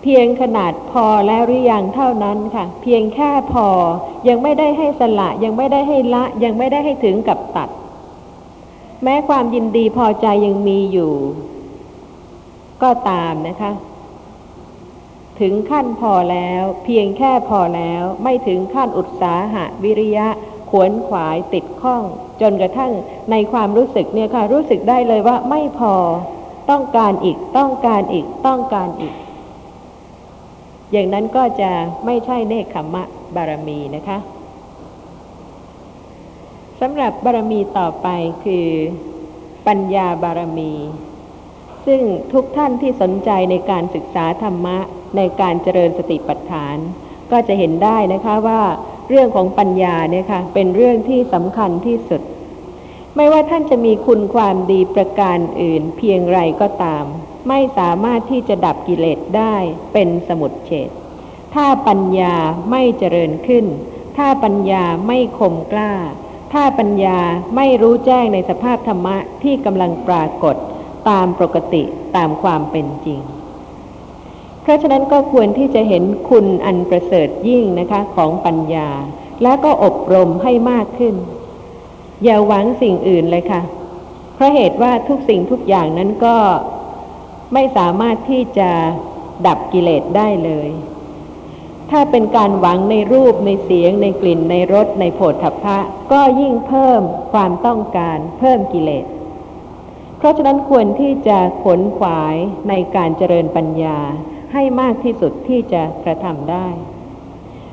[0.03, 3.67] เพียงขนาดพอแล้วหรือยังเท่านั้นค่ะ เพียงแค่พอ
[4.29, 7.69] ยังไม่ได้ให้สละยังไม่ได้ให้ละยังไม่ได้ให้ถึงกับตัด
[9.03, 11.13] แม้ความยินดีพอใจยังมีอยู่
[12.83, 13.73] ก็ตามนะคะ
[15.41, 20.29] ถึงขั้นพอแล้ว เพียงแค่พอแล้ว ไม่ถึงขั้นอุตสาหะวิริยะ
[20.71, 22.03] ขวนขวายติดข้อง
[22.41, 22.93] จนกระทั่ง
[23.31, 25.95] ในความรู้สึกเนี่ยค่ะรู้สึกได้เลยว่าไม่พอ
[26.71, 29.15] ต้องการอีกต้องการอีกต้องการอีก
[30.93, 31.71] อย่างนั้นก็จะ
[32.07, 33.03] ไม่ใช่เนคขมมะ
[33.37, 34.19] บารมีนะคะ
[36.81, 38.09] สำหรับบารมีต่อไป
[38.45, 38.69] คือ
[39.67, 40.73] ปัญญาบารมี
[41.87, 42.03] ซึ่ง
[42.33, 44.79] ทุกท่านที่สนใจในการศึกษาธรรมะ
[45.17, 46.77] ในการเจริญสติปัฏฐาน
[47.31, 48.63] ก็จะเห็นได้นะคะว่า
[49.09, 52.23] เรื่องของปัญญาเนี่ยค่ะเป็นเรื่องที่สำคัญที่สุด
[53.17, 57.05] ไม่ว่าท่านจะมีคุณความดีประการอื่นเพียงไรก็ตาม
[57.49, 59.55] ไม่สามารถที่จะดับกิเลสได้
[59.93, 60.91] เป็นสมุดเฉด
[61.55, 62.35] ถ้าปัญญา
[62.71, 63.67] ไม่เจริญขึ้น
[64.17, 65.93] ถ้าปัญญาไม่คมกล้า
[66.53, 67.19] ถ้าปัญญา
[67.57, 70.57] ไม่รู้แจ้งในสภาพธรรมะที่กำลังปรากฏ
[71.09, 71.83] ตามปกติ
[72.17, 73.21] ตามความเป็นจริง
[74.63, 78.89] เพราะฉะนั้นก็ควรที่จะเห็นคุณอันประเสริฐยิ่งนะคะของปัญญา
[79.43, 81.15] และก็อบรมให้มากขึ้น
[82.25, 83.63] อย่าหวังสิ่งอื่นเลยค่ะ
[84.35, 86.37] เพราะเหตุว่าทุกสิ่งทุกอย่างนั้นก็
[87.55, 88.71] ไม่สามารถที่จะ
[89.47, 90.69] ดับกิเลสได้เลย
[91.91, 95.79] ถ้าเป็นการหวังในรูปในเสียง ในกลิ่นในรสในโผฏฐัพพะ
[96.13, 99.05] ก็ยิ่งเพิ่มความต้องการเพิ่มกิเลส
[100.23, 102.37] เพราะฉะนั้นควรที่จะขนขวาย
[102.69, 103.99] ในการเจริญปัญญา
[104.53, 106.67] ให้มากที่สุดที่จะกระทำได้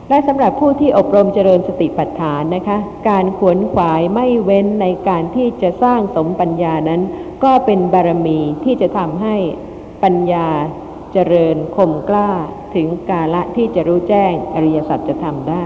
[0.09, 2.77] และสำหรับผู้ที่อบรมเจริญสติปัฏฐานนะคะ
[3.09, 7.01] การขวนขวายไม่เว้นในการที่จะสร้างสมปัญญานั้น
[7.43, 9.35] ก็เป็นบารมีที่จะทำให้
[10.03, 10.47] ปัญญา
[11.13, 12.31] เจริญคมกล้า
[12.75, 15.65] ถึงกาละที่จะรู้แจ้งอริยสัจจะทำได้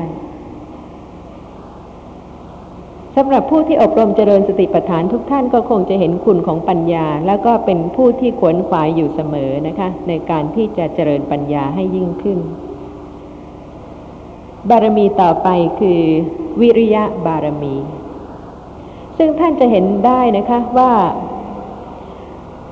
[3.18, 12.40] สำหรับผู้ที่อบรมเจริญสติปัฏฐานทุกท่านก็คงจะเห็นคุณของปัญญา แล้วก็เป็นผู้ที่ขวนขวายอยู่เสมอนะคะ ในการที่จะเจริญปัญญาให้ยิ่งขึ้น
[14.70, 15.48] บารมีต่อไป
[15.80, 16.02] คือ
[16.62, 17.76] วิริยะบารมี
[19.18, 20.94] ซึ่งท่านจะเห็นได้นะคะว่า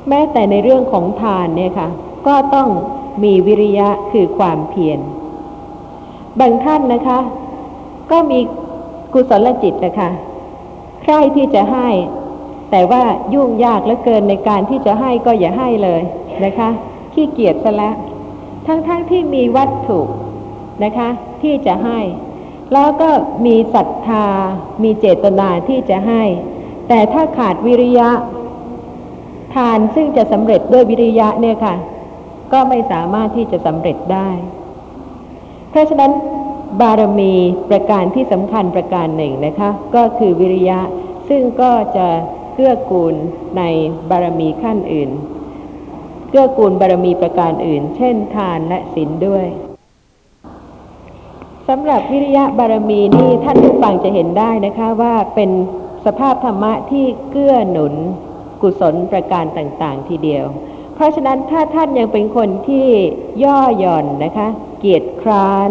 [0.09, 1.89] แม้แต่ในเรื่องของทานเนี่ยค่ะ
[2.27, 2.69] ก็ต้อง
[3.23, 4.99] มีวิริยะคือความเพียร
[6.39, 7.19] บางท่านนะคะ
[8.11, 8.39] ก็มี
[9.13, 10.09] กุศลจิตนะคะ
[11.01, 11.89] ใคร่ที่จะให้
[12.71, 16.01] แต่ว่ายุ่งยากเหลือเกินในการที่จะให้ก็อย่าให้เลย
[16.45, 16.69] นะคะ
[17.13, 17.95] ขี้เกียจซะแล้ว
[18.67, 19.99] ทั้งๆทที่มีวัตถุ
[20.83, 21.09] นะคะ
[21.41, 21.99] ที่จะให้
[22.73, 23.09] แล้วก็
[23.45, 24.25] มีศรัทธา
[24.83, 26.23] มีเจตนาที่จะให้
[26.87, 28.09] แต่ถ้าขาดวิริยะ
[29.55, 31.75] ทานซึ่งจะสำเร็จด้วยวิริยะเนี่ยค่ะ
[32.53, 34.29] ก็ไม่สามารถที่จะสำเร็จได้
[35.69, 36.11] เพราะฉะนั้น
[36.79, 37.33] บารมี
[37.69, 40.79] ประการที่สำคัญประการหนึ่งนะคะ ก็คือวิริยะ
[41.29, 42.07] ซึ่งก็จะ
[42.53, 43.15] เกื้อกูล
[43.57, 43.63] ใน
[44.09, 45.09] บารมีขั้นอื่น
[46.29, 49.45] เกื้อกูลบารมีประการอื่น เช่น ทานและศีลด้วย
[51.67, 55.51] สำหรับวิริยะบารมีนี่ท่านผู้ฟังจะเห็นได้นะคะว่าเป็น
[56.05, 57.93] สภาพธรรมะที่เกื้อหนุน
[58.61, 60.45] กุศลประการต่างๆ ทีเดียว
[60.95, 62.87] เพราะฉะนั้นถ้าท่านยังเป็นคนที่
[63.43, 64.47] ย่อหย่อนนะคะ
[64.79, 65.69] เกียจคร้าน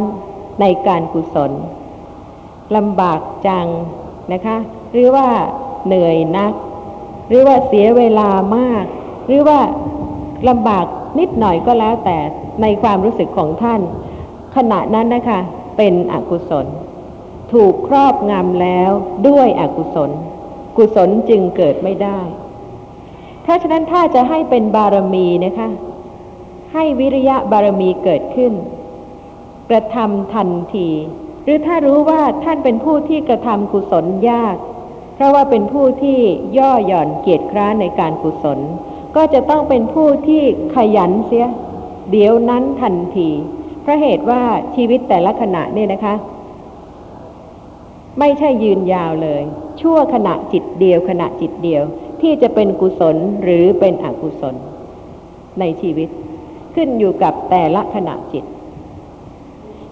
[0.61, 1.53] ในการกุศล
[2.77, 3.67] ลำบากจัง
[4.33, 4.57] นะคะ
[4.93, 5.27] หรือว่า
[5.87, 6.53] เหนื่อยนัก
[7.29, 8.85] หรือว่าเสียเวลามาก
[9.27, 9.61] หรือว่า
[10.49, 10.87] ลำบาก
[11.19, 12.19] นิดหน่อยก็แล้วแต่
[12.63, 13.81] ในความรู้สึกของท่าน
[14.57, 15.41] ขณะนั้นนะคะ
[15.77, 16.67] เป็นอกุศล
[17.53, 18.91] ถูกครอบงำแล้ว
[19.29, 20.11] ด้วยอกุศล
[20.77, 22.21] กุศลจึงเกิดไม่ได้
[23.43, 25.69] เพราฉะนั้นถ้าจะให้เป็นบารมีนะคะ
[26.73, 28.53] ให้วิริยะบารมีเกิดขึ้น
[29.71, 30.89] กระทำทันที
[31.45, 34.57] หรือถ้ารู้ว่าท่านเป็นผู้ที่กระทำกุศลยาก
[35.15, 36.19] เพราะว่าเป็นผู้ที่
[36.59, 38.59] ย่อหย่อนเกียจคร้านในการกุศล
[39.17, 40.43] ก็จะต้องเป็นผู้ที่
[40.77, 41.49] ขยันเสีย
[42.11, 43.31] เดี๋ยวนั้นทันที
[43.83, 44.43] เพราะเหตุว่า
[44.75, 46.15] ชีวิตแต่ละขณะเนี่ยนะคะ
[48.19, 49.43] ไม่ใช่ยืนยาวเลย
[49.81, 51.83] ชั่วขณะจิตเดียวขณะจิตเดียว
[52.21, 54.55] ที่จะเป็นกุศลหรือเป็นอกุศล
[55.61, 56.09] ในชีวิต
[56.75, 58.45] ขึ้นอยู่กับแต่ละขณะจิต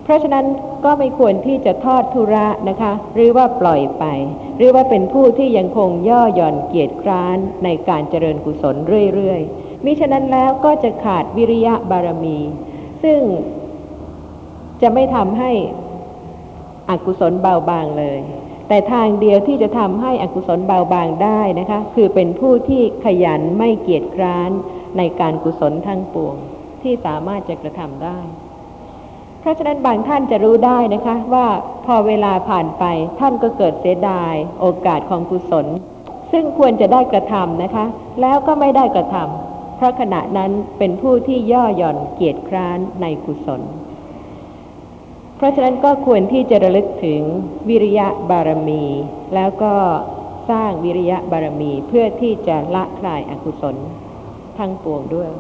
[0.09, 0.47] เพราะฉะนั้น
[0.85, 4.05] ก็ไม่ควรที่จะทอดทุระนะคะ หรือว่าปล่อยไป
[4.57, 8.77] หรือว่าเป็นผู้ที่ยังคงย่อหย่อนเกียรติคร้านในการเจริญกุศล
[9.15, 12.39] เรื่อยๆมิฉะนั้นแล้วก็จะขาดวิริยะบารมี
[13.03, 13.21] ซึ่ง
[14.83, 15.53] จะไม่ทำให้
[16.91, 18.21] อกุศลเบาบางเลย
[18.69, 24.51] แต่ทางเดียวที่จะทำให้อกุศลเบาบางได้นะคะ คือเป็นผู้ที่ขยันไม่เกียจคร้าน
[24.99, 26.37] ในการกุศลทั้งปวง
[26.83, 28.21] ที่สามารถจะกระทำได้
[29.49, 31.47] ราะฉะนั้นบางท่านจะรู้ได้นะคะ ว่า
[31.87, 32.85] พอเวลาผ่านไป
[33.21, 35.67] ท่านก็เกิดเสียดาย โอกาสของกุศล
[36.33, 37.85] ซึ่งควรจะได้กระทำนะคะ
[38.21, 43.61] แล้วก็ไม่ได้กระทำเพราะขณะนั้นเป็นผู้ที่ย่อหย่อนเกียจคร้านในกุศล
[45.37, 47.21] เพราะฉะนั้นก็ควรที่จะระลึกถึง
[47.69, 48.85] วิริยะบารมี
[49.35, 49.75] แล้วก็
[50.51, 53.77] สร้างวิริยะบารมีเพื่อที่จะละคลายอกุศล
[54.59, 55.31] ทั้งปวงด้วย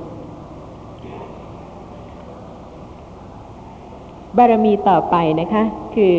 [4.36, 5.64] บารมีต่อไปนะคะ
[5.94, 6.16] คือ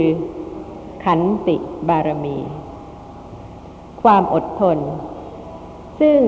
[1.06, 1.58] ขันติ
[1.90, 2.38] บารมี
[4.04, 4.78] ความอดทน
[6.02, 6.20] ซึ่ง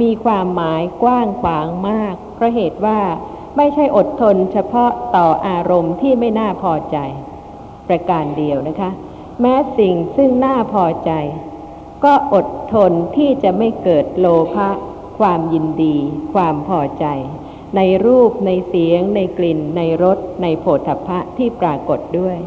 [0.00, 3.00] มีความหมายกว้างขวางมาก เพราะเหตุว่า
[3.56, 6.98] ไม่ใช่อดทนเฉพาะต่ออารมณ์ที่ไม่น่าพอใจ
[7.88, 8.90] ประการเดียวนะคะ
[9.40, 11.12] แม้สิ่งซึ่งน่าพอใจ
[12.04, 14.68] ก็อดทนที่จะไม่เกิดโลภะ
[15.18, 15.96] ความยินดี
[16.34, 17.06] ความพอใจ
[17.76, 22.38] ในรูปในเสียง ในกลิ่น ในรส ในโผฏฐัพพะที่ปรากฏด้วย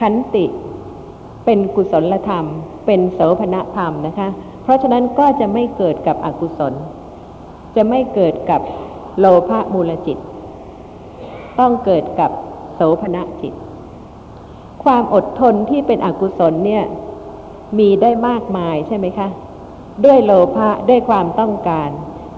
[0.00, 0.44] ขันติ
[1.44, 2.44] เป็นกุศลธรรม
[2.86, 4.28] เป็นโสภณธรรมนะคะ
[4.62, 6.74] เพราะฉะนั้นก็จะไม่เกิดกับอกุศล
[7.76, 8.60] จะไม่เกิดกับ
[9.18, 10.18] โลภะมูลจิต
[11.58, 12.30] ต้องเกิดกับ
[12.74, 13.54] โสภณจิต
[14.84, 16.84] ความอดทนที่เป็นอกุศลเนี่ย
[17.78, 19.28] มีได้มากมายใช่ไหมคะ
[20.04, 21.90] ด้วยโลภะด้วยความต้องการ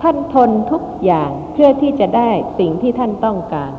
[0.03, 3.73] ท่านทนทุกอย่างเพื่อที่จะได้สิ่งที่ท่านต้องการ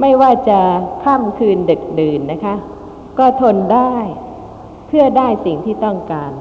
[0.00, 0.58] ไม่ว่าจะ
[1.04, 2.54] ค่ำคืนดึกดื่นนะคะ
[3.18, 3.94] ก็ทนได้
[4.88, 6.32] เพื่อได้สิ่งที่ต้องการ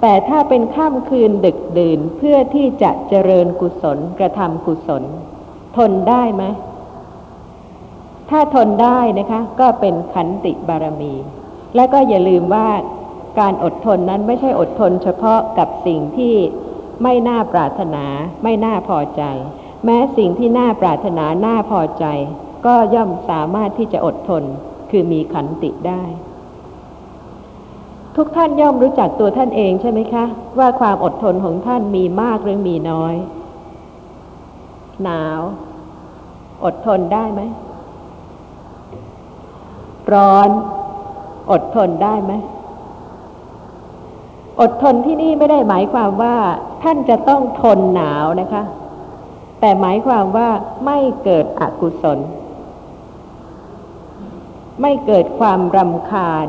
[0.00, 5.02] แต่ถ้าเป็นค่ำคืนดึกดื่นเพื่อที่จะเจริญกุศลกระทำกุศล
[5.76, 6.44] ทนได้ไหม
[8.30, 11.14] ถ้าทนได้นะคะ ก็เป็นขันติบารมี
[11.76, 12.68] และก็อย่าลืมว่า
[13.40, 16.34] การอดทนนั้นไม่ใช่อดทนเฉพาะกับสิ่งที่
[17.02, 18.04] ไม่น่าปรารถนา
[18.42, 19.22] ไม่น่าพอใจ
[19.84, 22.04] แม้สิ่งที่น่าปรารถนาน่าพอใจ
[22.66, 24.42] ก็ย่อมสามารถที่จะอดทน
[24.90, 26.02] คือมีขันติได้
[28.16, 30.24] ทุกท่านย่อมรู้จักตัวท่านเองใช่ไหมคะ
[30.58, 33.14] ว่าความอดทนของท่านมีมากหรือมีน้อย
[35.02, 35.40] หนาว
[36.64, 37.42] อดทนได้ไหม
[40.12, 40.48] ร้อน
[41.50, 42.32] อดทนได้ไหม
[44.60, 46.36] อดทนที่นี่ไม่ได้หมายความว่า
[46.88, 48.62] ท่านจะต้องทนหนาวนะคะ
[49.60, 50.50] แต่หมายความว่า
[50.86, 52.18] ไม่เกิดอกุศล
[54.82, 56.46] ไม่เกิดความรำคาญ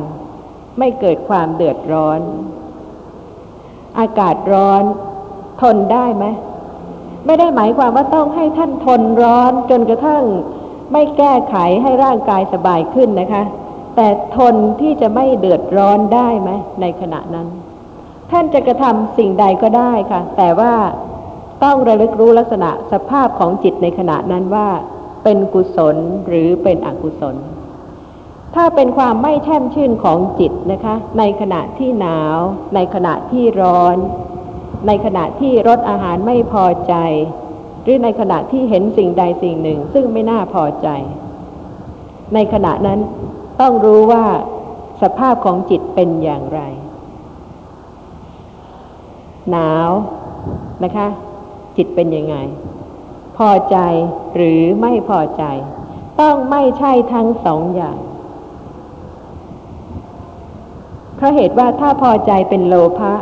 [0.80, 2.20] ไม่เกิดความเดือดร้อน
[4.00, 4.84] อากาศร้อน
[5.62, 6.26] ทนได้ไหม
[7.26, 10.24] ไม่ได้หมายความว่าต้องให้ท่านทนร้อนจนกระทั่ง
[10.92, 13.44] ไม่แก้ไขให้ร่างกายสบายขึ้นนะคะ
[13.96, 14.08] แต่
[14.38, 16.50] ทนที่จะไม่เดือดร้อนได้ไหม
[16.82, 17.48] ในขณะนั้น
[18.32, 20.74] ท่านจะกระทำสิ่งใดก็ได้ค่ะ แต่ว่า
[21.64, 24.68] ต้องระลึกรู้ลักษณะสภาพของจิตในขณะนั้นว่า
[25.24, 25.96] เป็นกุศล
[26.28, 27.36] หรือเป็นอกุศล
[28.56, 32.38] ถ้าเป็นความไม่แช่มชื่นของจิตนะคะ ในขณะที่หนาว
[32.76, 33.98] ในขณะที่ร้อน
[34.88, 36.94] ในขณะที่รสอาหารไม่พอใจ
[37.84, 40.88] หรือในขณะที่เห็นสิ่งใดสิ่งหนึ่ง ซึ่งไม่น่าพอใจ
[42.34, 43.00] ในขณะนั้น
[43.62, 44.26] ต้องรู้ว่า
[45.02, 46.62] สภาพของจิตเป็นอย่างไร
[49.52, 49.90] หนาว
[50.84, 51.08] นะคะ
[51.78, 52.36] จิตเป็นยังไง
[53.38, 53.78] พอใจ
[54.36, 55.44] หรือไม่พอใจ
[56.22, 57.98] ต้องไม่ใช่ทั้งสองอย่าง
[61.16, 63.14] เพราะเหตุว่าถ้าพอใจเป็นโลภะ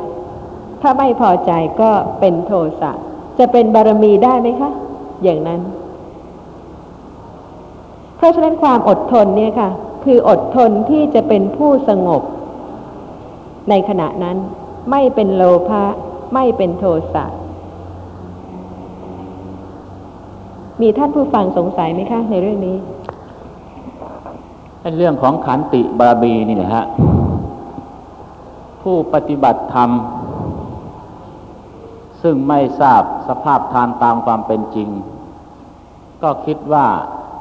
[0.81, 1.51] ถ้าไม่พอใจ
[1.81, 2.51] ก็เป็นโท
[2.81, 2.91] สะ
[3.39, 4.71] จะเป็นบารมีได้ไหมคะ
[5.23, 5.61] อย่างนั้น
[8.17, 9.69] เพราะฉะนั้นความอดทนเนี่ยค่ะ
[10.03, 12.21] คืออดทนที่จะเป็นผู้สงบ
[13.69, 14.37] ในขณะนั้น
[14.91, 15.83] ไม่เป็นโลภะ
[16.33, 17.25] ไม่เป็นโทสะ
[20.81, 22.77] มีท่านผู้ฟังสงสัยไหมคะในเรื่องนี้
[24.97, 26.85] เรื่องของขันติบารมีนี่นะฮะ
[28.81, 29.89] ผู้ปฏิบัติธรรม
[32.21, 34.89] ซึ่งไม่ทราบสภาพทานตามความเป็นจริง
[36.23, 36.87] ก็คิดว่า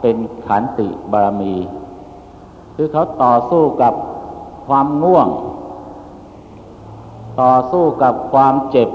[0.01, 0.17] เป็น
[0.47, 1.55] ขันติบารมี
[2.75, 3.95] คือเขาต่อสู้กับ
[4.67, 5.29] ความง่วง
[7.41, 8.89] ต่อสู้กับความเจ็บ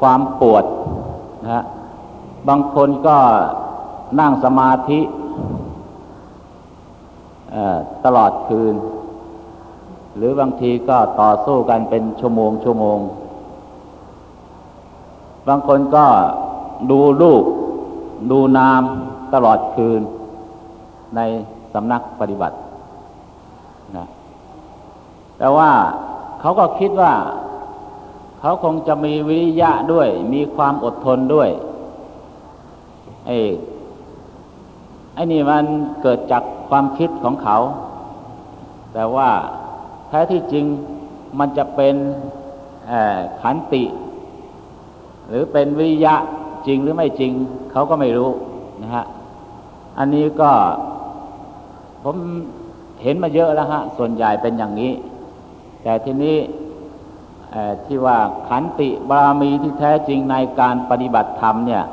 [0.00, 0.64] ความปวด
[1.42, 1.64] นะฮะ
[2.48, 3.18] บางคนก็
[4.20, 5.00] นั่งสมาธิ
[8.04, 8.74] ตลอดคืน
[10.16, 12.98] หรือบางทีก็ต่อสู้กันเป็นชั่วโมงชั่วโมง
[15.48, 16.06] บางคนก็
[16.90, 17.44] ดูรูป
[18.30, 18.82] ดูนาม
[19.34, 20.00] ตลอดคืน
[21.16, 21.20] ใน
[21.72, 22.56] สำนักปฏิบัติ
[23.96, 24.06] นะ
[25.38, 25.70] แต่ว่า
[26.40, 27.12] เขาก็คิดว่า
[28.46, 31.50] เขาคงจะมีวิริยะด้วย มีความอดทนด้วย
[33.26, 33.36] ไอ้
[35.14, 35.64] ไอ้นี่มัน
[36.02, 37.56] เกิดจากความคิดของเขา
[38.92, 39.30] แต่ว่า
[40.08, 40.64] แท้ที่จริง
[41.38, 41.94] มันจะเป็น
[43.40, 43.84] ขันติ
[45.28, 46.14] หรือเป็นวิริยะ
[46.66, 47.32] จริงหรือไม่จริง
[47.72, 48.30] เขาก็ไม่รู้
[48.82, 49.04] นะฮะ
[49.98, 50.50] อันนี้ก็
[52.02, 52.16] ผม
[53.02, 54.92] เห็นมาเยอะแล้วฮะส่วนใหญ่เป็นอย่างนี้
[55.82, 56.36] แต่ทีนี้
[57.86, 61.84] ที่ว่าขันติบารมีที่แท้จริงในการปฏิบัติธรรมเนี่ย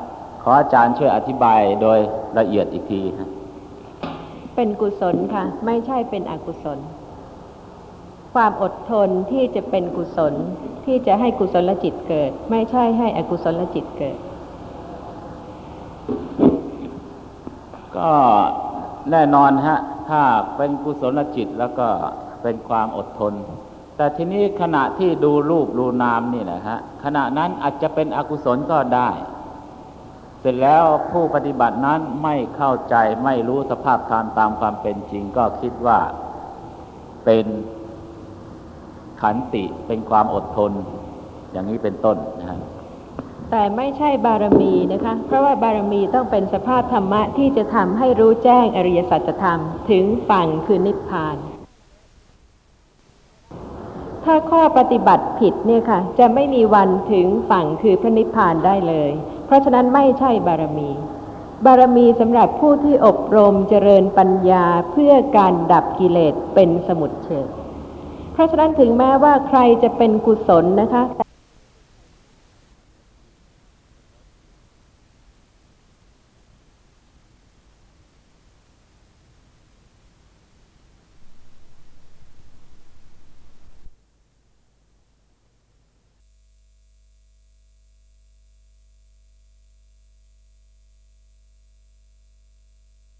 [0.43, 1.99] ขออาจารย์ช่วยอธิบายโดย
[2.37, 3.29] ละเอียดอีกทีฮะ
[4.55, 6.79] เป็นกุศลค่ะ ไม่ใช่เป็นอกุศล
[8.33, 10.33] ความอดทนที่จะเป็นกุศล
[10.85, 14.17] ที่จะให้กุศลจิตเกิด ไม่ใช่ให้อกุศลจิตเกิด
[17.97, 18.11] ก็
[19.11, 20.21] แน่นอนฮะ ถ้า
[20.57, 21.87] เป็นกุศลจิตแล้วก็
[22.41, 23.33] เป็นความอดทน
[24.01, 29.09] แต่ทีนี้ขณะที่ดูรูปดูนามนี่นะฮะขณะนั้นอาจจะเป็นอกุศลก็ได้
[30.39, 35.99] เสร็จแล้วผู้ปฏิบัตินั้นไม่เข้าใจไม่รู้สภาพธรรมตามความเป็นจริงก็คิดว่า
[37.25, 37.45] เป็น
[39.21, 40.71] ขันติเป็นความอดทน
[41.51, 42.59] อย่างนี้เป็นต้นนะฮะ
[43.51, 51.37] แต่ไม่ใช่บารมีนะคะ เพราะว่าบารมีต้องเป็นสภาพธรรมะที่จะทำให้รู้แจ้งอริยสัจธรรม ถึงฝั่งคือนิพพาน
[54.25, 59.11] ถ้าข้อปฏิบัติผิดเนี่ยค่ะ จะไม่มีวันถึงฝั่งคือพระนิพพานได้เลย
[59.45, 60.89] เพราะฉะนั้นไม่ใช่บารมี
[61.65, 67.47] บารมีสำหรับผู้ที่อบรมเจริญปัญญาเพื่อการดับกิเลสเป็นสมุดเฉด
[68.33, 71.03] เพราะฉะนั้นถึงแม้ว่าใครจะเป็นกุศลนะคะ